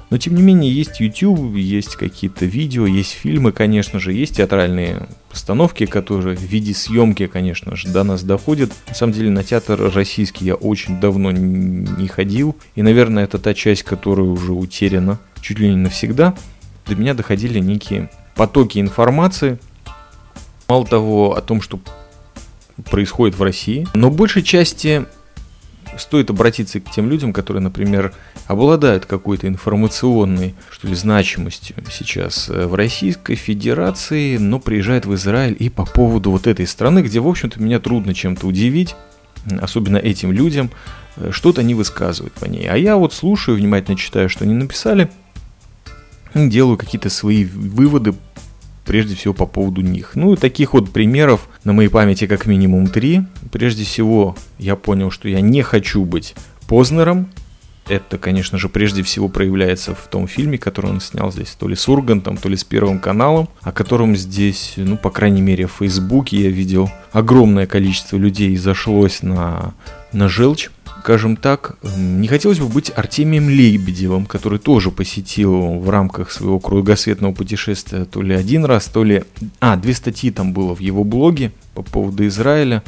но 0.10 0.18
тем 0.18 0.36
не 0.36 0.42
менее 0.42 0.74
есть 0.74 1.00
YouTube, 1.00 1.56
есть 1.56 1.96
какие-то 1.96 2.46
видео, 2.46 2.86
есть 2.86 3.12
фильмы, 3.12 3.54
конечно 3.54 3.98
же, 3.98 4.12
есть 4.12 4.36
театральные 4.36 5.08
постановки, 5.30 5.86
которые 5.86 6.36
в 6.36 6.42
виде 6.42 6.74
съемки, 6.74 7.28
конечно 7.28 7.78
же, 7.78 7.88
до 7.88 8.04
нас 8.04 8.24
доходят. 8.24 8.74
На 8.90 8.94
самом 8.94 9.14
деле 9.14 9.30
на 9.30 9.46
театр 9.46 9.90
российский 9.94 10.44
я 10.44 10.56
очень 10.56 11.00
давно 11.00 11.32
не 11.32 12.08
ходил. 12.10 12.58
И, 12.76 12.82
наверное, 12.82 13.24
это 13.24 13.38
та 13.38 13.54
часть, 13.54 13.84
которая 13.84 14.28
уже 14.28 14.52
утеряна 14.52 15.18
чуть 15.40 15.60
ли 15.60 15.70
не 15.70 15.78
навсегда. 15.78 16.36
До 16.88 16.96
меня 16.96 17.14
доходили 17.14 17.60
некие 17.60 18.10
потоки 18.40 18.80
информации. 18.80 19.60
Мало 20.70 20.86
того, 20.86 21.36
о 21.36 21.42
том, 21.42 21.62
что 21.62 21.78
происходит 22.90 23.38
в 23.38 23.44
России. 23.44 23.86
Но 23.94 24.10
большей 24.10 24.44
части 24.44 25.06
стоит 25.98 26.30
обратиться 26.30 26.80
к 26.80 26.90
тем 26.90 27.10
людям, 27.10 27.34
которые, 27.34 27.62
например, 27.62 28.14
обладают 28.48 29.06
какой-то 29.06 29.50
информационной, 29.50 30.56
что 30.72 30.88
ли, 30.88 30.96
значимостью 30.96 31.76
сейчас 31.92 32.48
э, 32.48 32.66
в 32.66 32.76
Российской 32.76 33.36
Федерации, 33.36 34.38
но 34.38 34.60
приезжают 34.60 35.06
в 35.06 35.14
Израиль 35.16 35.58
и 35.60 35.70
по 35.70 35.86
поводу 35.86 36.32
вот 36.32 36.48
этой 36.48 36.66
страны, 36.66 37.00
где, 37.00 37.20
в 37.20 37.28
общем-то, 37.28 37.62
меня 37.62 37.82
трудно 37.82 38.14
чем-то 38.14 38.48
удивить, 38.48 38.96
особенно 39.60 39.98
этим 39.98 40.32
людям, 40.32 40.72
э, 41.18 41.32
что-то 41.34 41.60
они 41.60 41.76
высказывают 41.76 42.36
по 42.36 42.46
ней. 42.46 42.70
А 42.70 42.78
я 42.78 42.96
вот 42.96 43.14
слушаю, 43.14 43.58
внимательно 43.58 43.98
читаю, 43.98 44.30
что 44.30 44.46
они 44.46 44.54
написали, 44.54 45.10
делаю 46.34 46.78
какие-то 46.78 47.10
свои 47.10 47.46
выводы 47.46 48.14
прежде 48.86 49.16
всего 49.16 49.36
по 49.36 49.46
поводу 49.46 49.82
них. 49.82 50.12
Ну 50.16 50.34
и 50.34 50.36
таких 50.36 50.74
вот 50.74 50.92
примеров 50.92 51.48
на 51.64 51.74
моей 51.74 51.90
памяти 51.90 52.26
как 52.26 52.48
минимум 52.48 52.88
три. 52.88 53.22
Прежде 53.52 53.84
всего, 53.84 54.36
я 54.58 54.76
понял, 54.76 55.12
что 55.12 55.30
я 55.30 55.42
не 55.42 55.62
хочу 55.62 56.04
быть 56.06 56.36
Познером. 56.68 57.30
Это, 57.88 58.18
конечно 58.20 58.58
же, 58.60 58.70
прежде 58.70 59.02
всего 59.02 59.30
проявляется 59.30 59.96
в 59.96 60.08
том 60.08 60.28
фильме, 60.28 60.60
который 60.60 60.92
он 60.92 61.02
снял 61.02 61.32
здесь, 61.32 61.56
то 61.58 61.68
ли 61.68 61.76
с 61.76 61.88
Ургантом, 61.88 62.38
то 62.38 62.48
ли 62.48 62.56
с 62.56 62.64
Первым 62.64 63.00
каналом, 63.00 63.50
о 63.62 63.72
котором 63.72 64.16
здесь, 64.16 64.74
ну, 64.78 64.96
по 64.96 65.10
крайней 65.10 65.42
мере, 65.42 65.66
в 65.66 65.74
Фейсбуке 65.80 66.38
я 66.38 66.50
видел 66.50 66.90
огромное 67.12 67.66
количество 67.66 68.18
людей 68.18 68.56
зашлось 68.58 69.24
на, 69.24 69.74
на 70.14 70.30
желчь 70.30 70.70
скажем 71.00 71.38
так, 71.38 71.78
не 71.98 72.28
хотелось 72.28 72.60
бы 72.60 72.68
быть 72.68 72.92
Артемием 72.96 73.50
Лебедевым, 73.50 74.26
который 74.26 74.60
тоже 74.60 74.92
посетил 74.92 75.80
в 75.80 75.90
рамках 75.90 76.32
своего 76.32 76.60
кругосветного 76.60 77.34
путешествия 77.34 78.06
то 78.06 78.22
ли 78.22 78.36
один 78.36 78.66
раз, 78.66 78.86
то 78.86 79.04
ли... 79.04 79.24
А, 79.60 79.76
две 79.78 79.94
статьи 79.94 80.32
там 80.32 80.54
было 80.54 80.76
в 80.76 80.80
его 80.80 81.04
блоге 81.04 81.52
по 81.74 81.82
поводу 81.82 82.28
Израиля. 82.28 82.84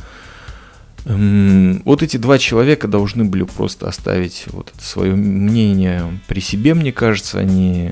Вот 1.05 2.03
эти 2.03 2.17
два 2.17 2.37
человека 2.37 2.87
должны 2.87 3.23
были 3.23 3.43
просто 3.43 3.87
оставить 3.87 4.45
вот 4.47 4.71
свое 4.79 5.15
мнение 5.15 6.03
при 6.27 6.39
себе, 6.39 6.73
мне 6.73 6.91
кажется. 6.91 7.39
Они 7.39 7.91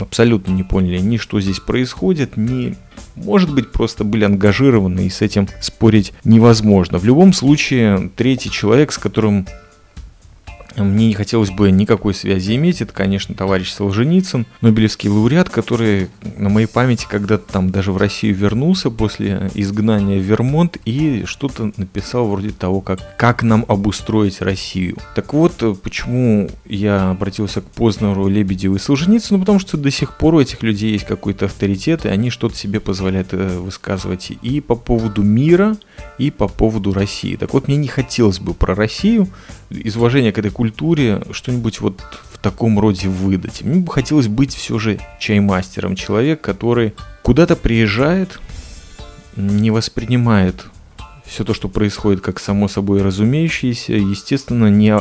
абсолютно 0.00 0.52
не 0.52 0.64
поняли 0.64 0.98
ни 0.98 1.16
что 1.16 1.40
здесь 1.40 1.60
происходит, 1.60 2.36
ни 2.36 2.76
может 3.16 3.52
быть, 3.52 3.70
просто 3.70 4.04
были 4.04 4.24
ангажированы, 4.24 5.06
и 5.06 5.10
с 5.10 5.20
этим 5.20 5.48
спорить 5.60 6.12
невозможно. 6.24 6.98
В 6.98 7.04
любом 7.04 7.32
случае, 7.32 8.10
третий 8.16 8.50
человек, 8.50 8.92
с 8.92 8.98
которым 8.98 9.46
мне 10.76 11.08
не 11.08 11.14
хотелось 11.14 11.50
бы 11.50 11.70
никакой 11.70 12.14
связи 12.14 12.56
иметь. 12.56 12.80
Это, 12.80 12.92
конечно, 12.92 13.34
товарищ 13.34 13.72
Солженицын, 13.72 14.46
Нобелевский 14.60 15.08
лауреат, 15.08 15.50
который 15.50 16.08
на 16.36 16.48
моей 16.48 16.66
памяти 16.66 17.06
когда-то 17.08 17.52
там 17.52 17.70
даже 17.70 17.92
в 17.92 17.96
Россию 17.96 18.34
вернулся 18.34 18.90
после 18.90 19.50
изгнания 19.54 20.18
в 20.18 20.22
Вермонт 20.22 20.78
и 20.84 21.24
что-то 21.26 21.72
написал 21.76 22.26
вроде 22.26 22.50
того, 22.50 22.80
как, 22.80 23.16
как 23.16 23.42
нам 23.42 23.64
обустроить 23.68 24.40
Россию. 24.40 24.96
Так 25.14 25.32
вот, 25.32 25.80
почему 25.82 26.48
я 26.64 27.10
обратился 27.10 27.60
к 27.60 27.64
Познеру, 27.64 28.28
Лебедеву 28.28 28.76
и 28.76 28.78
Солженицыну, 28.78 29.40
потому 29.40 29.58
что 29.58 29.76
до 29.76 29.90
сих 29.90 30.16
пор 30.16 30.34
у 30.34 30.40
этих 30.40 30.62
людей 30.62 30.92
есть 30.92 31.06
какой-то 31.06 31.46
авторитет, 31.46 32.04
и 32.04 32.08
они 32.08 32.30
что-то 32.30 32.56
себе 32.56 32.80
позволяют 32.80 33.28
э, 33.32 33.58
высказывать 33.58 34.32
и 34.42 34.60
по 34.60 34.74
поводу 34.74 35.22
мира, 35.22 35.76
и 36.18 36.30
по 36.30 36.48
поводу 36.48 36.92
России. 36.92 37.36
Так 37.36 37.52
вот, 37.52 37.68
мне 37.68 37.76
не 37.76 37.88
хотелось 37.88 38.38
бы 38.38 38.54
про 38.54 38.74
Россию 38.74 39.28
из 39.70 39.96
уважения 39.96 40.32
к 40.32 40.38
этой 40.38 40.50
культуре 40.50 41.22
что-нибудь 41.30 41.80
вот 41.80 42.00
в 42.32 42.38
таком 42.38 42.78
роде 42.78 43.08
выдать. 43.08 43.62
Мне 43.62 43.80
бы 43.80 43.92
хотелось 43.92 44.28
быть 44.28 44.54
все 44.54 44.78
же 44.78 44.98
чаймастером, 45.18 45.94
человек, 45.94 46.40
который 46.40 46.94
куда-то 47.22 47.56
приезжает, 47.56 48.40
не 49.36 49.70
воспринимает 49.70 50.66
все 51.24 51.44
то, 51.44 51.54
что 51.54 51.68
происходит, 51.68 52.20
как 52.20 52.40
само 52.40 52.66
собой 52.66 53.02
разумеющееся, 53.02 53.92
естественно, 53.92 54.66
не 54.66 54.98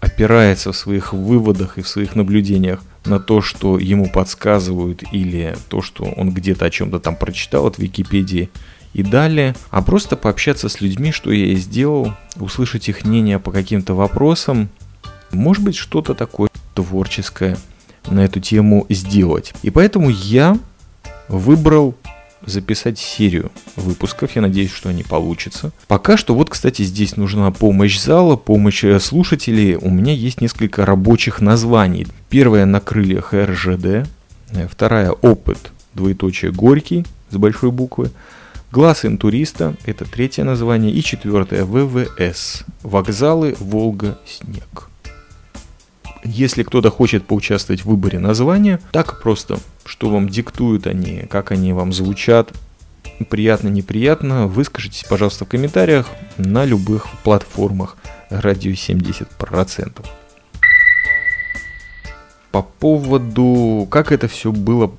опирается 0.00 0.72
в 0.72 0.76
своих 0.76 1.12
выводах 1.12 1.78
и 1.78 1.82
в 1.82 1.88
своих 1.88 2.14
наблюдениях 2.14 2.80
на 3.04 3.20
то, 3.20 3.40
что 3.42 3.78
ему 3.78 4.10
подсказывают 4.10 5.02
или 5.12 5.56
то, 5.68 5.82
что 5.82 6.04
он 6.04 6.30
где-то 6.32 6.64
о 6.64 6.70
чем-то 6.70 7.00
там 7.00 7.16
прочитал 7.16 7.66
от 7.66 7.78
Википедии 7.78 8.50
и 8.96 9.02
далее, 9.02 9.54
а 9.68 9.82
просто 9.82 10.16
пообщаться 10.16 10.70
с 10.70 10.80
людьми, 10.80 11.12
что 11.12 11.30
я 11.30 11.52
и 11.52 11.56
сделал, 11.56 12.14
услышать 12.36 12.88
их 12.88 13.04
мнение 13.04 13.38
по 13.38 13.52
каким-то 13.52 13.92
вопросам, 13.92 14.70
может 15.32 15.62
быть 15.62 15.76
что-то 15.76 16.14
такое 16.14 16.48
творческое 16.74 17.58
на 18.06 18.24
эту 18.24 18.40
тему 18.40 18.86
сделать. 18.88 19.52
И 19.62 19.68
поэтому 19.68 20.08
я 20.08 20.58
выбрал 21.28 21.94
записать 22.46 22.98
серию 22.98 23.52
выпусков. 23.74 24.34
Я 24.34 24.40
надеюсь, 24.40 24.72
что 24.72 24.88
они 24.88 25.02
получатся. 25.02 25.72
Пока 25.88 26.16
что, 26.16 26.34
вот, 26.34 26.48
кстати, 26.48 26.80
здесь 26.80 27.18
нужна 27.18 27.50
помощь 27.50 28.00
зала, 28.00 28.36
помощь 28.36 28.82
э, 28.82 28.98
слушателей. 28.98 29.74
У 29.74 29.90
меня 29.90 30.14
есть 30.14 30.40
несколько 30.40 30.86
рабочих 30.86 31.42
названий. 31.42 32.06
Первая 32.30 32.64
на 32.64 32.80
крыльях 32.80 33.34
РЖД, 33.34 34.08
э, 34.52 34.68
вторая 34.70 35.10
опыт, 35.10 35.70
двоеточие 35.92 36.50
Горький 36.50 37.04
с 37.30 37.36
большой 37.36 37.72
буквы, 37.72 38.10
Глаз 38.72 39.04
интуриста– 39.04 39.76
это 39.86 40.04
третье 40.04 40.44
название. 40.44 40.92
И 40.92 41.02
четвертое– 41.02 41.64
ВВС. 41.66 42.64
Вокзалы 42.82 43.56
Волга-Снег. 43.60 44.88
Если 46.24 46.64
кто-то 46.64 46.90
хочет 46.90 47.24
поучаствовать 47.24 47.82
в 47.82 47.86
выборе 47.86 48.18
названия, 48.18 48.80
так 48.90 49.22
просто, 49.22 49.60
что 49.84 50.10
вам 50.10 50.28
диктуют 50.28 50.88
они, 50.88 51.26
как 51.30 51.52
они 51.52 51.72
вам 51.72 51.92
звучат, 51.92 52.52
приятно, 53.30 53.68
неприятно, 53.68 54.48
выскажитесь, 54.48 55.04
пожалуйста, 55.08 55.44
в 55.44 55.48
комментариях 55.48 56.08
на 56.36 56.64
любых 56.64 57.06
платформах 57.22 57.96
радио 58.28 58.72
70%. 58.72 60.04
По 62.50 62.62
поводу, 62.62 63.86
как 63.90 64.10
это 64.10 64.26
все 64.26 64.50
было 64.50 64.92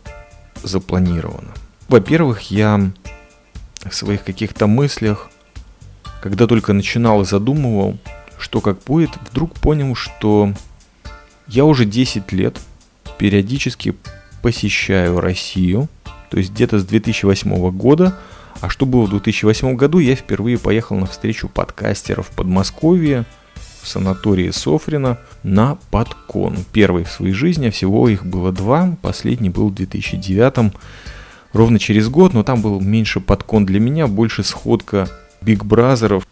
запланировано. 0.63 1.53
Во-первых, 1.89 2.51
я 2.51 2.91
в 3.85 3.93
своих 3.93 4.23
каких-то 4.23 4.67
мыслях, 4.67 5.29
когда 6.21 6.47
только 6.47 6.73
начинал 6.73 7.21
и 7.21 7.25
задумывал, 7.25 7.97
что 8.39 8.61
как 8.61 8.79
будет, 8.83 9.11
вдруг 9.29 9.53
понял, 9.53 9.95
что 9.95 10.53
я 11.47 11.65
уже 11.65 11.85
10 11.85 12.31
лет 12.31 12.59
периодически 13.17 13.95
посещаю 14.41 15.19
Россию, 15.19 15.87
то 16.29 16.37
есть 16.37 16.51
где-то 16.51 16.79
с 16.79 16.85
2008 16.85 17.71
года, 17.71 18.17
а 18.59 18.69
что 18.69 18.85
было 18.85 19.05
в 19.05 19.09
2008 19.09 19.75
году, 19.75 19.99
я 19.99 20.15
впервые 20.15 20.57
поехал 20.57 20.97
на 20.97 21.05
встречу 21.05 21.47
подкастеров 21.47 22.27
в 22.27 22.31
Подмосковье, 22.31 23.25
в 23.81 23.87
санатории 23.87 24.51
Софрина 24.51 25.19
на 25.43 25.77
Подкон. 25.91 26.57
Первый 26.73 27.05
в 27.05 27.11
своей 27.11 27.33
жизни, 27.33 27.67
а 27.67 27.71
всего 27.71 28.09
их 28.09 28.25
было 28.25 28.51
два, 28.51 28.97
последний 29.01 29.49
был 29.49 29.69
в 29.69 29.75
2009 29.75 30.73
ровно 31.57 31.79
через 31.79 32.07
год, 32.07 32.33
но 32.33 32.43
там 32.43 32.61
был 32.61 32.79
меньше 32.79 33.19
подкон 33.19 33.65
для 33.65 33.79
меня, 33.79 34.05
больше 34.07 34.43
сходка 34.43 35.09
Биг 35.41 35.65
Бразеров. 35.65 36.25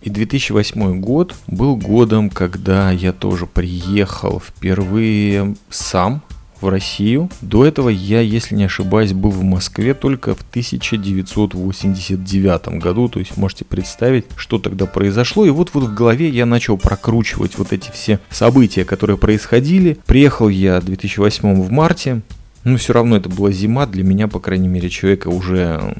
И 0.00 0.10
2008 0.10 1.00
год 1.00 1.36
был 1.46 1.76
годом, 1.76 2.28
когда 2.28 2.90
я 2.90 3.12
тоже 3.12 3.46
приехал 3.46 4.40
впервые 4.40 5.54
сам 5.70 6.22
в 6.60 6.68
Россию. 6.68 7.30
До 7.40 7.64
этого 7.64 7.88
я, 7.88 8.20
если 8.20 8.56
не 8.56 8.64
ошибаюсь, 8.64 9.12
был 9.12 9.30
в 9.30 9.44
Москве 9.44 9.94
только 9.94 10.34
в 10.34 10.40
1989 10.50 12.80
году. 12.80 13.08
То 13.08 13.20
есть 13.20 13.36
можете 13.36 13.64
представить, 13.64 14.24
что 14.36 14.58
тогда 14.58 14.86
произошло. 14.86 15.44
И 15.44 15.50
вот, 15.50 15.70
вот 15.74 15.84
в 15.84 15.94
голове 15.94 16.28
я 16.28 16.46
начал 16.46 16.78
прокручивать 16.78 17.58
вот 17.58 17.72
эти 17.72 17.92
все 17.92 18.18
события, 18.30 18.84
которые 18.84 19.18
происходили. 19.18 19.98
Приехал 20.06 20.48
я 20.48 20.80
в 20.80 20.84
2008 20.84 21.62
в 21.62 21.70
марте. 21.70 22.22
Но 22.64 22.76
все 22.76 22.92
равно 22.92 23.16
это 23.16 23.28
была 23.28 23.50
зима 23.50 23.86
для 23.86 24.04
меня, 24.04 24.28
по 24.28 24.38
крайней 24.38 24.68
мере, 24.68 24.88
человека 24.88 25.28
уже 25.28 25.96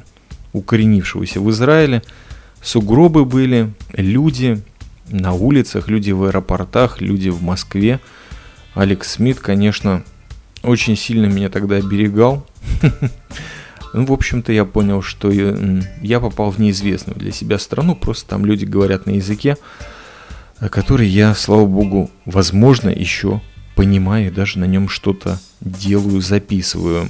укоренившегося 0.53 1.41
в 1.41 1.51
Израиле. 1.51 2.03
Сугробы 2.63 3.25
были, 3.25 3.73
люди 3.93 4.63
на 5.09 5.33
улицах, 5.33 5.89
люди 5.89 6.13
в 6.13 6.25
аэропортах, 6.25 7.01
люди 7.01 7.29
в 7.29 7.43
Москве. 7.43 8.01
Алекс 8.75 9.13
Смит, 9.13 9.41
конечно, 9.41 10.05
очень 10.63 10.97
сильно 10.97 11.27
меня 11.27 11.49
тогда 11.49 11.77
оберегал. 11.77 12.47
Ну, 13.95 14.07
в 14.07 14.13
общем-то, 14.15 14.55
я 14.55 14.65
понял, 14.65 15.03
что 15.03 15.31
я 15.31 16.19
попал 16.19 16.51
в 16.51 16.59
неизвестную 16.59 17.19
для 17.19 17.31
себя 17.31 17.59
страну. 17.59 17.95
Просто 17.95 18.27
там 18.27 18.47
люди 18.47 18.65
говорят 18.65 19.05
на 19.05 19.11
языке, 19.11 19.59
который 20.71 21.07
я, 21.07 21.35
слава 21.35 21.67
богу, 21.67 22.11
возможно, 22.25 22.89
еще 22.89 23.43
понимаю 23.75 24.29
и 24.29 24.31
даже 24.31 24.59
на 24.59 24.65
нем 24.65 24.89
что-то 24.89 25.41
делаю, 25.61 26.21
записываю. 26.21 27.09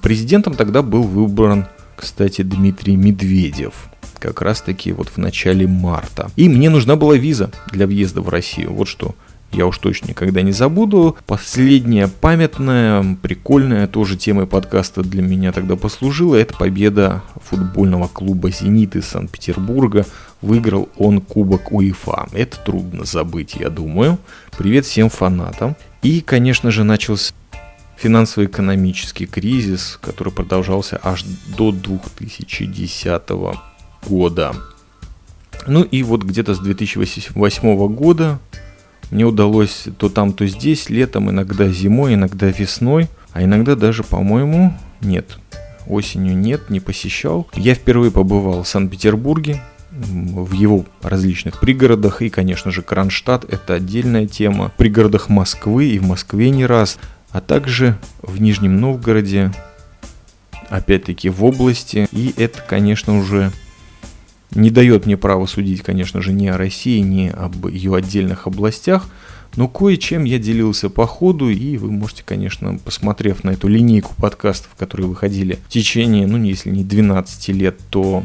Президентом 0.00 0.54
тогда 0.54 0.82
был 0.82 1.02
выбран, 1.04 1.66
кстати, 1.96 2.42
Дмитрий 2.42 2.96
Медведев. 2.96 3.74
Как 4.18 4.40
раз 4.40 4.60
таки 4.62 4.92
вот 4.92 5.08
в 5.08 5.18
начале 5.18 5.66
марта. 5.66 6.30
И 6.36 6.48
мне 6.48 6.70
нужна 6.70 6.96
была 6.96 7.16
виза 7.16 7.50
для 7.70 7.86
въезда 7.86 8.20
в 8.20 8.28
Россию. 8.28 8.72
Вот 8.72 8.88
что 8.88 9.14
я 9.52 9.66
уж 9.66 9.78
точно 9.78 10.08
никогда 10.08 10.40
не 10.42 10.52
забуду. 10.52 11.16
Последняя 11.26 12.08
памятная, 12.08 13.16
прикольная 13.20 13.86
тоже 13.86 14.16
темой 14.16 14.46
подкаста 14.46 15.02
для 15.02 15.22
меня 15.22 15.52
тогда 15.52 15.76
послужила. 15.76 16.36
Это 16.36 16.54
победа 16.54 17.22
футбольного 17.44 18.08
клуба 18.08 18.50
«Зенит» 18.50 18.96
из 18.96 19.06
Санкт-Петербурга. 19.06 20.06
Выиграл 20.40 20.88
он 20.96 21.20
Кубок 21.20 21.70
УЕФА. 21.70 22.28
Это 22.32 22.56
трудно 22.64 23.04
забыть, 23.04 23.54
я 23.54 23.68
думаю. 23.68 24.18
Привет 24.56 24.86
всем 24.86 25.10
фанатам. 25.10 25.76
И, 26.02 26.20
конечно 26.20 26.70
же, 26.70 26.84
начался 26.84 27.32
финансово-экономический 27.96 29.26
кризис, 29.26 29.98
который 30.02 30.32
продолжался 30.32 31.00
аж 31.02 31.24
до 31.56 31.70
2010 31.70 33.22
года. 34.08 34.54
Ну 35.66 35.84
и 35.84 36.02
вот 36.02 36.24
где-то 36.24 36.54
с 36.54 36.58
2008 36.58 37.94
года 37.94 38.40
мне 39.12 39.24
удалось 39.24 39.86
то 39.98 40.08
там, 40.08 40.32
то 40.32 40.46
здесь, 40.46 40.90
летом, 40.90 41.30
иногда 41.30 41.68
зимой, 41.68 42.14
иногда 42.14 42.48
весной, 42.48 43.08
а 43.32 43.44
иногда 43.44 43.76
даже, 43.76 44.02
по-моему, 44.02 44.76
нет, 45.00 45.38
осенью 45.86 46.36
нет, 46.36 46.70
не 46.70 46.80
посещал. 46.80 47.46
Я 47.54 47.74
впервые 47.74 48.10
побывал 48.10 48.64
в 48.64 48.68
Санкт-Петербурге, 48.68 49.62
в 49.92 50.52
его 50.52 50.84
различных 51.02 51.60
пригородах. 51.60 52.22
И, 52.22 52.30
конечно 52.30 52.70
же, 52.70 52.82
Кронштадт– 52.82 53.44
это 53.52 53.74
отдельная 53.74 54.26
тема. 54.26 54.70
В 54.70 54.72
пригородах 54.72 55.28
Москвы 55.28 55.86
и 55.86 55.98
в 55.98 56.06
Москве 56.06 56.50
не 56.50 56.66
раз. 56.66 56.98
А 57.30 57.40
также 57.40 57.98
в 58.22 58.40
Нижнем 58.40 58.80
Новгороде, 58.80 59.52
опять-таки 60.68 61.28
в 61.28 61.44
области. 61.44 62.08
И 62.12 62.34
это, 62.36 62.62
конечно, 62.66 63.18
уже 63.18 63.52
не 64.54 64.70
дает 64.70 65.06
мне 65.06 65.16
права 65.16 65.46
судить, 65.46 65.82
конечно 65.82 66.20
же, 66.22 66.32
ни 66.32 66.46
о 66.46 66.58
России, 66.58 66.98
ни 66.98 67.28
об 67.28 67.66
ее 67.68 67.94
отдельных 67.94 68.46
областях. 68.46 69.06
Но 69.56 69.68
кое-чем 69.68 70.24
я 70.24 70.38
делился 70.38 70.88
по 70.88 71.06
ходу, 71.06 71.50
и 71.50 71.76
вы 71.76 71.90
можете, 71.90 72.22
конечно, 72.24 72.78
посмотрев 72.78 73.44
на 73.44 73.50
эту 73.50 73.68
линейку 73.68 74.14
подкастов, 74.16 74.70
которые 74.78 75.06
выходили 75.08 75.58
в 75.66 75.68
течение, 75.68 76.26
ну, 76.26 76.42
если 76.42 76.70
не 76.70 76.84
12 76.84 77.48
лет, 77.48 77.78
то 77.90 78.24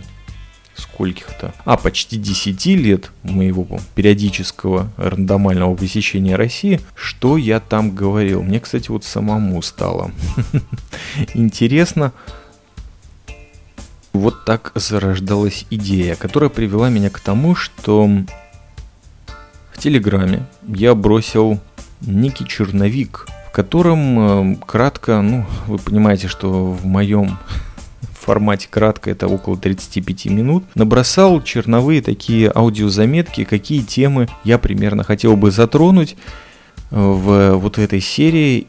скольких-то, 0.77 1.53
а 1.65 1.77
почти 1.77 2.17
10 2.17 2.65
лет 2.67 3.11
моего 3.23 3.67
периодического 3.95 4.91
рандомального 4.97 5.75
посещения 5.75 6.35
России, 6.35 6.79
что 6.95 7.37
я 7.37 7.59
там 7.59 7.95
говорил. 7.95 8.43
Мне, 8.43 8.59
кстати, 8.59 8.89
вот 8.89 9.03
самому 9.03 9.61
стало 9.61 10.11
интересно. 11.33 12.13
Вот 14.13 14.45
так 14.45 14.71
зарождалась 14.73 15.65
идея, 15.69 16.15
которая 16.15 16.49
привела 16.49 16.89
меня 16.89 17.09
к 17.09 17.19
тому, 17.19 17.55
что 17.55 18.09
в 19.73 19.79
Телеграме 19.79 20.43
я 20.67 20.95
бросил 20.95 21.59
некий 22.01 22.47
черновик, 22.47 23.27
в 23.47 23.51
котором 23.51 24.53
э, 24.53 24.55
кратко, 24.65 25.21
ну, 25.21 25.45
вы 25.67 25.77
понимаете, 25.77 26.27
что 26.27 26.71
в 26.71 26.85
моем 26.85 27.37
формате 28.27 28.67
кратко, 28.69 29.09
это 29.09 29.27
около 29.27 29.55
35 29.57 30.25
минут, 30.25 30.65
набросал 30.75 31.41
черновые 31.41 32.01
такие 32.01 32.51
аудиозаметки, 32.53 33.45
какие 33.45 33.81
темы 33.81 34.27
я 34.43 34.57
примерно 34.57 35.03
хотел 35.05 35.37
бы 35.37 35.49
затронуть 35.49 36.17
в 36.91 37.53
вот 37.53 37.77
этой 37.77 38.01
серии. 38.01 38.67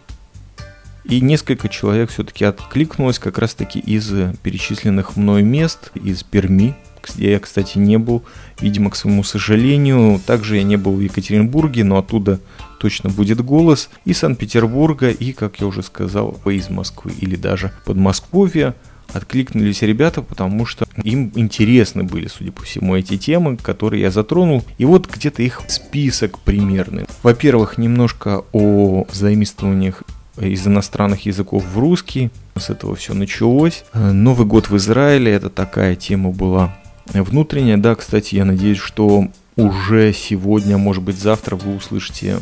И 1.04 1.20
несколько 1.20 1.68
человек 1.68 2.10
все-таки 2.10 2.44
откликнулось 2.44 3.18
как 3.18 3.38
раз-таки 3.38 3.80
из 3.80 4.12
перечисленных 4.42 5.16
мной 5.16 5.42
мест, 5.42 5.90
из 5.94 6.22
Перми, 6.22 6.76
где 7.02 7.32
я, 7.32 7.40
кстати, 7.40 7.78
не 7.78 7.96
был, 7.96 8.22
видимо, 8.60 8.90
к 8.90 8.96
своему 8.96 9.24
сожалению. 9.24 10.20
Также 10.24 10.56
я 10.58 10.62
не 10.62 10.76
был 10.76 10.92
в 10.92 11.00
Екатеринбурге, 11.00 11.82
но 11.82 11.98
оттуда 11.98 12.38
точно 12.78 13.10
будет 13.10 13.40
голос. 13.40 13.88
И 14.04 14.12
Санкт-Петербурга, 14.12 15.10
и, 15.10 15.32
как 15.32 15.60
я 15.60 15.66
уже 15.66 15.82
сказал, 15.82 16.38
из 16.44 16.70
Москвы 16.70 17.12
или 17.18 17.34
даже 17.34 17.72
Подмосковья 17.86 18.74
откликнулись 19.12 19.82
ребята, 19.82 20.22
потому 20.22 20.66
что 20.66 20.86
им 21.02 21.32
интересны 21.34 22.04
были, 22.04 22.28
судя 22.28 22.52
по 22.52 22.62
всему, 22.62 22.96
эти 22.96 23.16
темы, 23.16 23.56
которые 23.56 24.02
я 24.02 24.10
затронул. 24.10 24.62
И 24.78 24.84
вот 24.84 25.08
где-то 25.10 25.42
их 25.42 25.62
список 25.68 26.38
примерный. 26.38 27.06
Во-первых, 27.22 27.78
немножко 27.78 28.44
о 28.52 29.06
заимствованиях 29.12 30.02
из 30.40 30.66
иностранных 30.66 31.26
языков 31.26 31.64
в 31.64 31.78
русский. 31.78 32.30
С 32.56 32.70
этого 32.70 32.94
все 32.94 33.14
началось. 33.14 33.84
Новый 33.94 34.46
год 34.46 34.68
в 34.70 34.76
Израиле, 34.76 35.32
это 35.32 35.50
такая 35.50 35.96
тема 35.96 36.30
была 36.30 36.76
внутренняя. 37.12 37.76
Да, 37.76 37.94
кстати, 37.94 38.36
я 38.36 38.44
надеюсь, 38.44 38.78
что 38.78 39.28
уже 39.56 40.12
сегодня, 40.12 40.78
может 40.78 41.02
быть 41.02 41.18
завтра 41.18 41.56
вы 41.56 41.74
услышите 41.74 42.38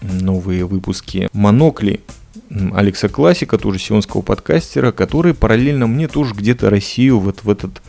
новые 0.00 0.64
выпуски 0.64 1.28
«Монокли», 1.32 2.00
Алекса 2.50 3.08
Классика, 3.08 3.58
тоже 3.58 3.78
сионского 3.78 4.22
подкастера, 4.22 4.92
который 4.92 5.34
параллельно 5.34 5.86
мне 5.86 6.08
тоже 6.08 6.34
где-то 6.34 6.70
Россию 6.70 7.18
вот 7.18 7.44
в 7.44 7.50
этот 7.50 7.82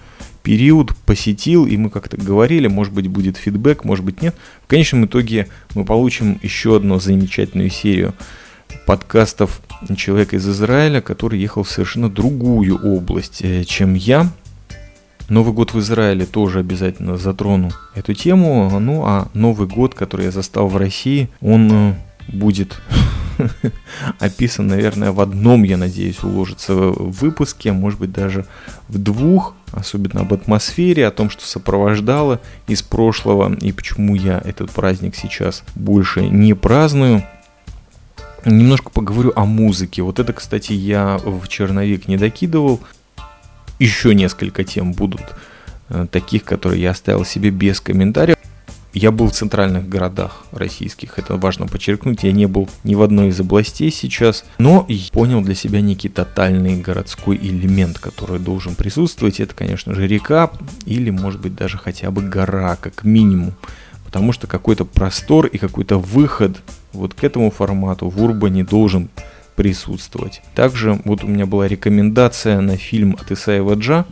период 0.44 0.96
посетил, 1.06 1.66
и 1.66 1.78
мы 1.78 1.90
как-то 1.90 2.18
говорили, 2.18 2.68
может 2.68 2.94
быть 2.94 3.08
будет 3.08 3.38
фидбэк, 3.38 3.84
может 3.84 4.06
быть 4.06 4.22
нет. 4.22 4.36
В 4.64 4.68
конечном 4.68 5.06
итоге 5.06 5.48
мы 5.76 5.86
получим 5.86 6.40
еще 6.42 6.78
одну 6.78 7.00
замечательную 7.00 7.70
серию 7.70 8.14
подкастов 8.86 9.62
человека 9.96 10.36
из 10.36 10.48
Израиля, 10.48 11.02
который 11.02 11.40
ехал 11.40 11.64
в 11.64 11.70
совершенно 11.70 12.10
другую 12.10 12.78
область, 12.78 13.42
э, 13.42 13.64
чем 13.64 13.94
я. 13.94 14.30
Новый 15.30 15.54
год 15.54 15.74
в 15.74 15.80
Израиле 15.80 16.26
тоже 16.26 16.60
обязательно 16.60 17.18
затрону 17.18 17.72
эту 17.94 18.14
тему. 18.14 18.80
Ну 18.80 19.04
а 19.06 19.30
Новый 19.34 19.68
год, 19.68 19.94
который 19.94 20.26
я 20.26 20.32
застал 20.32 20.68
в 20.68 20.78
России, 20.78 21.30
он 21.40 21.72
э, 21.72 21.94
будет 22.28 22.82
описан, 24.20 24.68
наверное, 24.68 25.12
в 25.12 25.22
одном, 25.22 25.64
я 25.64 25.78
надеюсь, 25.78 26.24
уложится 26.24 26.74
в 26.74 27.12
выпуске, 27.12 27.72
может 27.72 28.00
быть 28.00 28.12
даже 28.12 28.46
в 28.88 28.98
двух, 28.98 29.54
особенно 29.72 30.22
об 30.22 30.34
атмосфере, 30.34 31.08
о 31.08 31.12
том, 31.12 31.30
что 31.30 31.46
сопровождало 31.46 32.42
из 32.68 32.82
прошлого 32.82 33.56
и 33.56 33.72
почему 33.72 34.16
я 34.16 34.42
этот 34.44 34.72
праздник 34.72 35.16
сейчас 35.16 35.64
больше 35.76 36.28
не 36.28 36.54
праздную. 36.54 37.24
Немножко 38.46 38.90
поговорю 38.90 39.34
о 39.36 39.46
музыке. 39.46 40.02
Вот 40.02 40.20
это, 40.20 40.32
кстати, 40.32 40.72
я 40.72 41.18
в 41.18 41.48
черновик 41.50 42.08
не 42.08 42.16
докидывал. 42.16 42.80
Еще 43.80 44.16
несколько 44.16 44.64
тем 44.64 44.94
будут 44.94 45.22
э, 45.90 46.08
таких, 46.10 46.46
которые 46.46 46.82
я 46.82 46.92
оставил 46.92 47.26
себе 47.26 47.50
без 47.50 47.82
комментариев. 47.82 48.39
Я 48.94 49.12
был 49.12 49.28
в 49.28 49.34
центральных 49.34 49.88
городах 49.88 50.46
российских, 50.52 51.20
это 51.20 51.36
важно 51.36 51.68
подчеркнуть. 51.68 52.24
Я 52.24 52.32
не 52.32 52.48
был 52.48 52.68
ни 52.84 52.96
в 52.96 53.04
одной 53.04 53.28
из 53.28 53.40
областей 53.40 53.92
сейчас, 53.92 54.46
но 54.58 54.88
понял 55.12 55.42
для 55.42 55.54
себя 55.54 55.80
некий 55.80 56.10
тотальный 56.10 56.82
городской 56.82 57.38
элемент, 57.38 58.00
который 58.00 58.40
должен 58.40 58.74
присутствовать. 58.74 59.40
Это, 59.40 59.54
конечно 59.54 59.94
же, 59.94 60.08
река 60.08 60.50
или, 60.86 61.12
может 61.12 61.40
быть, 61.40 61.56
даже 61.56 61.78
хотя 61.78 62.10
бы 62.10 62.24
гора, 62.24 62.78
как 62.78 63.04
минимум. 63.04 63.54
Потому 64.06 64.32
что 64.32 64.48
какой-то 64.48 64.86
простор 64.86 65.46
и 65.46 65.60
какой-то 65.60 66.00
выход 66.00 66.58
вот 66.92 67.14
к 67.14 67.24
этому 67.24 67.52
формату 67.52 68.10
в 68.10 68.24
Урбане 68.24 68.64
должен 68.64 69.10
присутствовать. 69.56 70.42
Также 70.56 71.00
вот 71.06 71.24
у 71.24 71.28
меня 71.28 71.46
была 71.46 71.68
рекомендация 71.68 72.60
на 72.60 72.76
фильм 72.76 73.16
от 73.20 73.32
Исаева 73.32 73.76
Джа, 73.76 74.06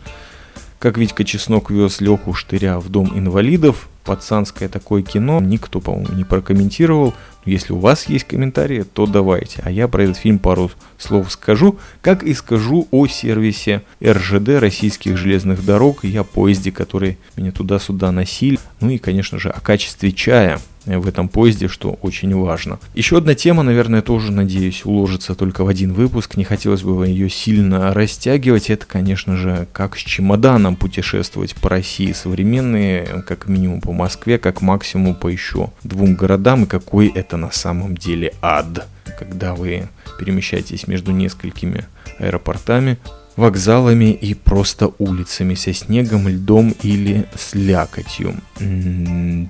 как 0.79 0.97
Витька 0.97 1.23
Чеснок 1.23 1.69
вез 1.71 2.01
Леху 2.01 2.33
Штыря 2.33 2.79
в 2.79 2.89
дом 2.89 3.17
инвалидов 3.17 3.87
пацанское 4.07 4.69
такое 4.69 5.03
кино 5.03 5.41
никто, 5.41 5.81
по-моему, 5.81 6.15
не 6.15 6.23
прокомментировал. 6.23 7.13
Если 7.43 7.73
у 7.73 7.77
вас 7.77 8.07
есть 8.07 8.23
комментарии, 8.23 8.83
то 8.83 9.05
давайте. 9.05 9.61
А 9.63 9.69
я 9.69 9.89
про 9.89 10.03
этот 10.03 10.17
фильм 10.17 10.39
пару 10.39 10.71
слов 10.97 11.29
скажу, 11.29 11.77
как 12.01 12.23
и 12.23 12.33
скажу 12.33 12.87
о 12.91 13.05
сервисе 13.07 13.83
РЖД 14.01 14.59
российских 14.59 15.17
железных 15.17 15.65
дорог 15.65 16.05
и 16.05 16.15
о 16.15 16.23
поезде, 16.23 16.71
который 16.71 17.17
меня 17.35 17.51
туда-сюда 17.51 18.13
носили. 18.13 18.59
Ну 18.79 18.91
и, 18.91 18.97
конечно 18.97 19.39
же, 19.39 19.49
о 19.49 19.59
качестве 19.59 20.13
чая 20.13 20.61
в 20.87 21.07
этом 21.07 21.27
поезде, 21.29 21.67
что 21.67 21.91
очень 22.01 22.33
важно. 22.35 22.79
Еще 22.95 23.17
одна 23.17 23.35
тема, 23.35 23.63
наверное, 23.63 24.01
тоже, 24.01 24.31
надеюсь, 24.31 24.85
уложится 24.85 25.35
только 25.35 25.63
в 25.63 25.67
один 25.67 25.93
выпуск. 25.93 26.37
Не 26.37 26.43
хотелось 26.43 26.83
бы 26.83 27.07
ее 27.07 27.29
сильно 27.29 27.93
растягивать. 27.93 28.69
Это, 28.69 28.85
конечно 28.85 29.35
же, 29.35 29.67
как 29.73 29.97
с 29.97 29.99
чемоданом 29.99 30.75
путешествовать 30.75 31.55
по 31.55 31.69
России. 31.69 32.11
Современные, 32.13 33.23
как 33.27 33.47
минимум 33.47 33.81
по 33.81 33.91
Москве, 33.91 34.37
как 34.37 34.61
максимум 34.61 35.15
по 35.15 35.27
еще 35.27 35.71
двум 35.83 36.15
городам. 36.15 36.63
И 36.63 36.67
какой 36.67 37.07
это 37.07 37.37
на 37.37 37.51
самом 37.51 37.97
деле 37.97 38.33
ад, 38.41 38.87
когда 39.19 39.55
вы 39.55 39.89
перемещаетесь 40.19 40.87
между 40.87 41.11
несколькими 41.11 41.85
аэропортами 42.19 42.97
вокзалами 43.37 44.11
и 44.11 44.33
просто 44.33 44.91
улицами 44.97 45.53
со 45.53 45.71
снегом, 45.71 46.27
льдом 46.27 46.75
или 46.83 47.25
с 47.37 47.53
лякотью. 47.53 48.35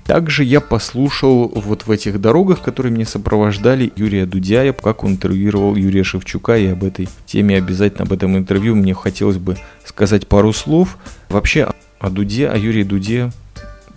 Также 0.06 0.43
я 0.43 0.62
послушал 0.62 1.47
вот 1.56 1.88
в 1.88 1.91
этих 1.91 2.21
дорогах, 2.21 2.62
которые 2.62 2.91
мне 2.91 3.06
сопровождали 3.06 3.91
Юрия 3.95 4.26
Дудяя, 4.26 4.73
как 4.73 5.04
он 5.04 5.13
интервьюировал 5.13 5.76
Юрия 5.76 6.04
Шевчука, 6.04 6.58
и 6.58 6.67
об 6.67 6.84
этой 6.84 7.10
теме 7.26 7.58
обязательно 7.58 8.04
об 8.04 8.12
этом 8.12 8.38
интервью 8.38 8.76
мне 8.76 8.93
хотелось 8.93 9.38
бы 9.38 9.58
сказать 9.86 10.28
пару 10.28 10.54
слов. 10.54 10.97
Вообще 11.30 11.71
о 12.00 12.10
Дуде, 12.10 12.47
о 12.47 12.58
Юрии 12.58 12.84
Дуде 12.84 13.32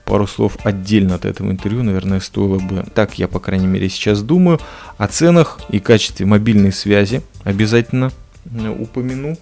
пару 0.04 0.26
слов 0.26 0.56
отдельно 0.64 1.16
от 1.16 1.24
этого 1.24 1.50
интервью, 1.50 1.82
наверное, 1.84 2.18
стоило 2.18 2.58
бы, 2.58 2.84
так 2.94 3.18
я, 3.18 3.28
по 3.28 3.38
крайней 3.38 3.68
мере, 3.68 3.88
сейчас 3.88 4.22
думаю, 4.22 4.58
о 4.98 5.06
ценах 5.06 5.60
и 5.68 5.78
качестве 5.78 6.26
мобильной 6.26 6.72
связи 6.72 7.22
обязательно 7.44 8.10
упомяну 8.78 9.36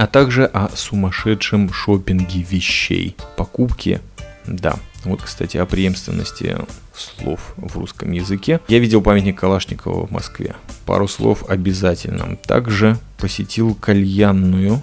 а 0.00 0.06
также 0.06 0.46
о 0.46 0.70
сумасшедшем 0.74 1.70
шопинге 1.74 2.40
вещей, 2.40 3.16
покупке, 3.36 4.00
да. 4.46 4.76
Вот, 5.04 5.20
кстати, 5.20 5.58
о 5.58 5.66
преемственности 5.66 6.56
слов 6.96 7.52
в 7.58 7.76
русском 7.76 8.10
языке. 8.10 8.60
Я 8.68 8.78
видел 8.78 9.02
памятник 9.02 9.38
Калашникова 9.38 10.06
в 10.06 10.10
Москве. 10.10 10.54
Пару 10.86 11.06
слов 11.06 11.44
обязательно. 11.50 12.36
Также 12.36 12.96
посетил 13.18 13.74
кальянную 13.74 14.80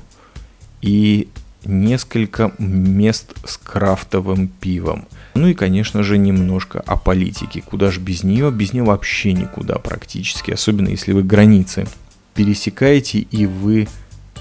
и 0.84 1.30
несколько 1.65 2.51
мест 2.60 3.34
с 3.43 3.58
крафтовым 3.58 4.47
пивом. 4.47 5.08
Ну 5.34 5.47
и, 5.47 5.56
конечно 5.56 6.03
же, 6.03 6.19
немножко 6.19 6.80
о 6.86 6.95
политике. 6.95 7.63
Куда 7.63 7.89
же 7.89 7.99
без 8.01 8.21
нее? 8.21 8.51
Без 8.51 8.71
нее 8.71 8.84
вообще 8.84 9.34
никуда 9.34 9.80
практически. 9.80 10.51
Особенно 10.51 10.89
если 10.89 11.12
вы 11.12 11.23
границы 11.23 11.88
пересекаете 12.36 13.17
и 13.17 13.47
вы 13.47 13.88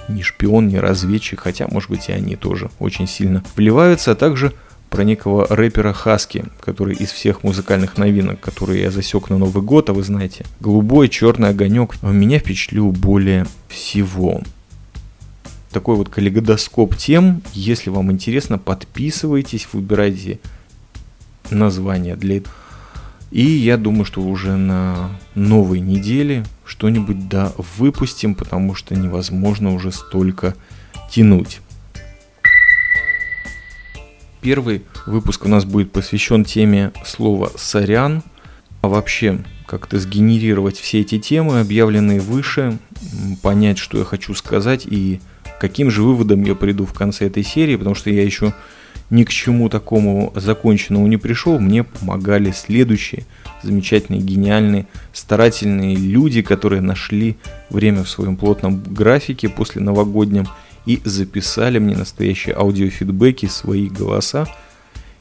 ни 0.08 0.22
шпион, 0.22 0.68
ни 0.68 0.76
разведчик, 0.76 1.40
хотя, 1.40 1.66
может 1.70 1.90
быть, 1.90 2.08
и 2.08 2.12
они 2.12 2.36
тоже 2.36 2.70
очень 2.78 3.06
сильно 3.06 3.42
вливаются, 3.56 4.12
а 4.12 4.14
также 4.14 4.52
про 4.90 5.04
некого 5.04 5.46
рэпера 5.48 5.92
Хаски, 5.92 6.44
который 6.60 6.94
из 6.94 7.10
всех 7.10 7.42
музыкальных 7.42 7.98
новинок, 7.98 8.40
которые 8.40 8.82
я 8.82 8.90
засек 8.90 9.30
на 9.30 9.38
Новый 9.38 9.62
год, 9.62 9.90
а 9.90 9.92
вы 9.92 10.02
знаете, 10.02 10.46
голубой, 10.60 11.08
черный 11.08 11.50
огонек, 11.50 12.00
меня 12.02 12.38
впечатлил 12.38 12.92
более 12.92 13.46
всего. 13.68 14.42
Такой 15.70 15.96
вот 15.96 16.08
калейдоскоп 16.08 16.96
тем, 16.96 17.42
если 17.52 17.90
вам 17.90 18.12
интересно, 18.12 18.58
подписывайтесь, 18.58 19.68
выбирайте 19.72 20.38
название 21.50 22.16
для 22.16 22.38
этого 22.38 22.54
и 23.30 23.44
я 23.44 23.76
думаю, 23.76 24.04
что 24.04 24.22
уже 24.22 24.56
на 24.56 25.10
новой 25.34 25.80
неделе 25.80 26.44
что-нибудь 26.64 27.28
да 27.28 27.52
выпустим, 27.76 28.34
потому 28.34 28.74
что 28.74 28.94
невозможно 28.94 29.74
уже 29.74 29.92
столько 29.92 30.54
тянуть. 31.10 31.60
Первый 34.40 34.82
выпуск 35.06 35.44
у 35.44 35.48
нас 35.48 35.64
будет 35.64 35.90
посвящен 35.90 36.44
теме 36.44 36.92
слова 37.04 37.50
«сорян», 37.56 38.22
а 38.80 38.88
вообще 38.88 39.44
как-то 39.66 39.98
сгенерировать 39.98 40.78
все 40.78 41.00
эти 41.00 41.18
темы, 41.18 41.58
объявленные 41.58 42.20
выше, 42.20 42.78
понять, 43.42 43.78
что 43.78 43.98
я 43.98 44.04
хочу 44.04 44.34
сказать 44.34 44.86
и 44.86 45.20
каким 45.60 45.90
же 45.90 46.02
выводом 46.02 46.44
я 46.44 46.54
приду 46.54 46.86
в 46.86 46.92
конце 46.92 47.26
этой 47.26 47.42
серии, 47.42 47.74
потому 47.74 47.96
что 47.96 48.10
я 48.10 48.22
еще 48.22 48.54
ни 49.10 49.24
к 49.24 49.30
чему 49.30 49.68
такому 49.68 50.32
законченному 50.34 51.06
не 51.06 51.16
пришел, 51.16 51.58
мне 51.58 51.84
помогали 51.84 52.50
следующие 52.50 53.24
замечательные, 53.62 54.20
гениальные, 54.20 54.86
старательные 55.12 55.96
люди, 55.96 56.42
которые 56.42 56.80
нашли 56.80 57.36
время 57.70 58.04
в 58.04 58.08
своем 58.08 58.36
плотном 58.36 58.82
графике 58.82 59.48
после 59.48 59.80
новогоднем 59.80 60.46
и 60.86 61.00
записали 61.04 61.78
мне 61.78 61.96
настоящие 61.96 62.54
аудиофидбэки, 62.54 63.46
свои 63.46 63.88
голоса. 63.88 64.46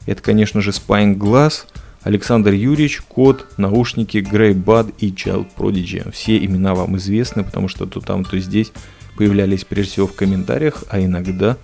Это, 0.06 0.22
конечно 0.22 0.60
же, 0.60 0.70
Spine 0.70 1.16
Glass, 1.16 1.64
Александр 2.02 2.52
Юрьевич, 2.52 3.02
Код, 3.02 3.48
наушники, 3.56 4.18
Грей 4.18 4.54
Бад 4.54 4.86
и 4.98 5.10
Child 5.10 5.48
Prodigy. 5.56 6.08
Все 6.12 6.38
имена 6.38 6.74
вам 6.74 6.96
известны, 6.98 7.42
потому 7.42 7.66
что 7.66 7.86
то 7.86 8.00
там, 8.00 8.24
то 8.24 8.38
здесь 8.38 8.70
появлялись 9.16 9.64
прежде 9.64 9.92
всего 9.92 10.06
в 10.06 10.14
комментариях, 10.14 10.84
а 10.88 11.00
иногда 11.00 11.56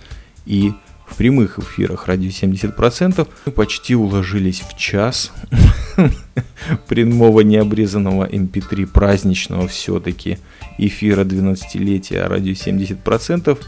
и 0.46 0.70
в 0.70 0.91
прямых 1.16 1.58
эфирах 1.58 2.06
ради 2.06 2.28
70%. 2.28 3.28
Мы 3.46 3.52
почти 3.52 3.94
уложились 3.94 4.60
в 4.60 4.76
час 4.76 5.32
прямого 6.88 7.40
необрезанного 7.40 8.28
MP3 8.28 8.82
эм 8.82 8.88
праздничного 8.88 9.68
все-таки 9.68 10.38
эфира 10.78 11.24
12-летия 11.24 12.26
радио 12.26 12.52
70%. 12.52 13.58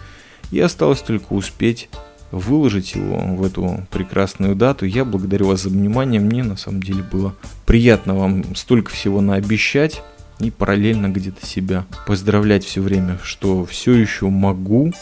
И 0.50 0.60
осталось 0.60 1.00
только 1.00 1.32
успеть 1.32 1.88
выложить 2.30 2.94
его 2.94 3.18
в 3.18 3.44
эту 3.44 3.86
прекрасную 3.90 4.56
дату. 4.56 4.86
Я 4.86 5.04
благодарю 5.04 5.48
вас 5.48 5.62
за 5.62 5.68
внимание. 5.70 6.20
Мне 6.20 6.42
на 6.42 6.56
самом 6.56 6.82
деле 6.82 7.02
было 7.02 7.34
приятно 7.66 8.14
вам 8.14 8.54
столько 8.56 8.90
всего 8.90 9.20
наобещать 9.20 10.02
и 10.40 10.50
параллельно 10.50 11.08
где-то 11.08 11.46
себя 11.46 11.86
поздравлять 12.06 12.64
все 12.64 12.80
время, 12.80 13.18
что 13.22 13.64
все 13.64 13.92
еще 13.94 14.28
могу, 14.28 14.92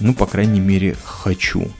ну, 0.00 0.14
по 0.14 0.26
крайней 0.26 0.60
мере, 0.60 0.96
хочу. 1.04 1.70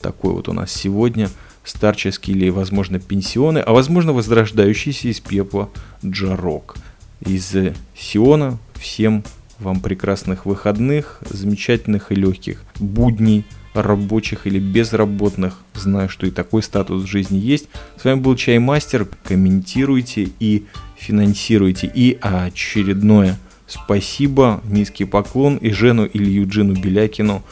Такой 0.00 0.32
вот 0.32 0.48
у 0.48 0.52
нас 0.52 0.72
сегодня 0.72 1.28
старческий 1.64 2.32
или, 2.32 2.48
возможно, 2.48 3.00
пенсионы, 3.00 3.58
а 3.58 3.72
возможно, 3.72 4.12
возрождающийся 4.12 5.08
из 5.08 5.20
пепла 5.20 5.68
Джарок. 6.04 6.76
Из 7.20 7.54
Сиона 7.96 8.58
всем 8.74 9.24
вам 9.58 9.80
прекрасных 9.80 10.46
выходных, 10.46 11.20
замечательных 11.28 12.12
и 12.12 12.14
легких 12.14 12.62
будней, 12.78 13.44
рабочих 13.74 14.46
или 14.46 14.58
безработных. 14.58 15.58
Знаю, 15.74 16.08
что 16.08 16.26
и 16.26 16.30
такой 16.30 16.62
статус 16.62 17.04
в 17.04 17.06
жизни 17.06 17.38
есть. 17.38 17.68
С 18.00 18.04
вами 18.04 18.20
был 18.20 18.36
Чаймастер. 18.36 19.06
Комментируйте 19.24 20.28
и 20.38 20.66
финансируйте. 20.96 21.90
И 21.92 22.18
очередное 22.20 23.38
Спасибо, 23.66 24.60
низкий 24.64 25.04
поклон 25.04 25.56
и 25.56 25.70
Жену 25.70 26.08
Илью 26.12 26.48
Джину 26.48 26.74
Белякину. 26.74 27.42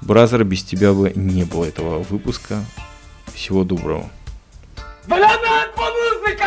Бразер, 0.00 0.44
без 0.44 0.62
тебя 0.62 0.92
бы 0.92 1.12
не 1.14 1.44
было 1.44 1.64
этого 1.64 2.02
выпуска. 2.02 2.64
Всего 3.34 3.64
доброго. 3.64 4.08
Блядь, 5.06 5.74
по 5.74 5.82
музыка, 5.82 6.44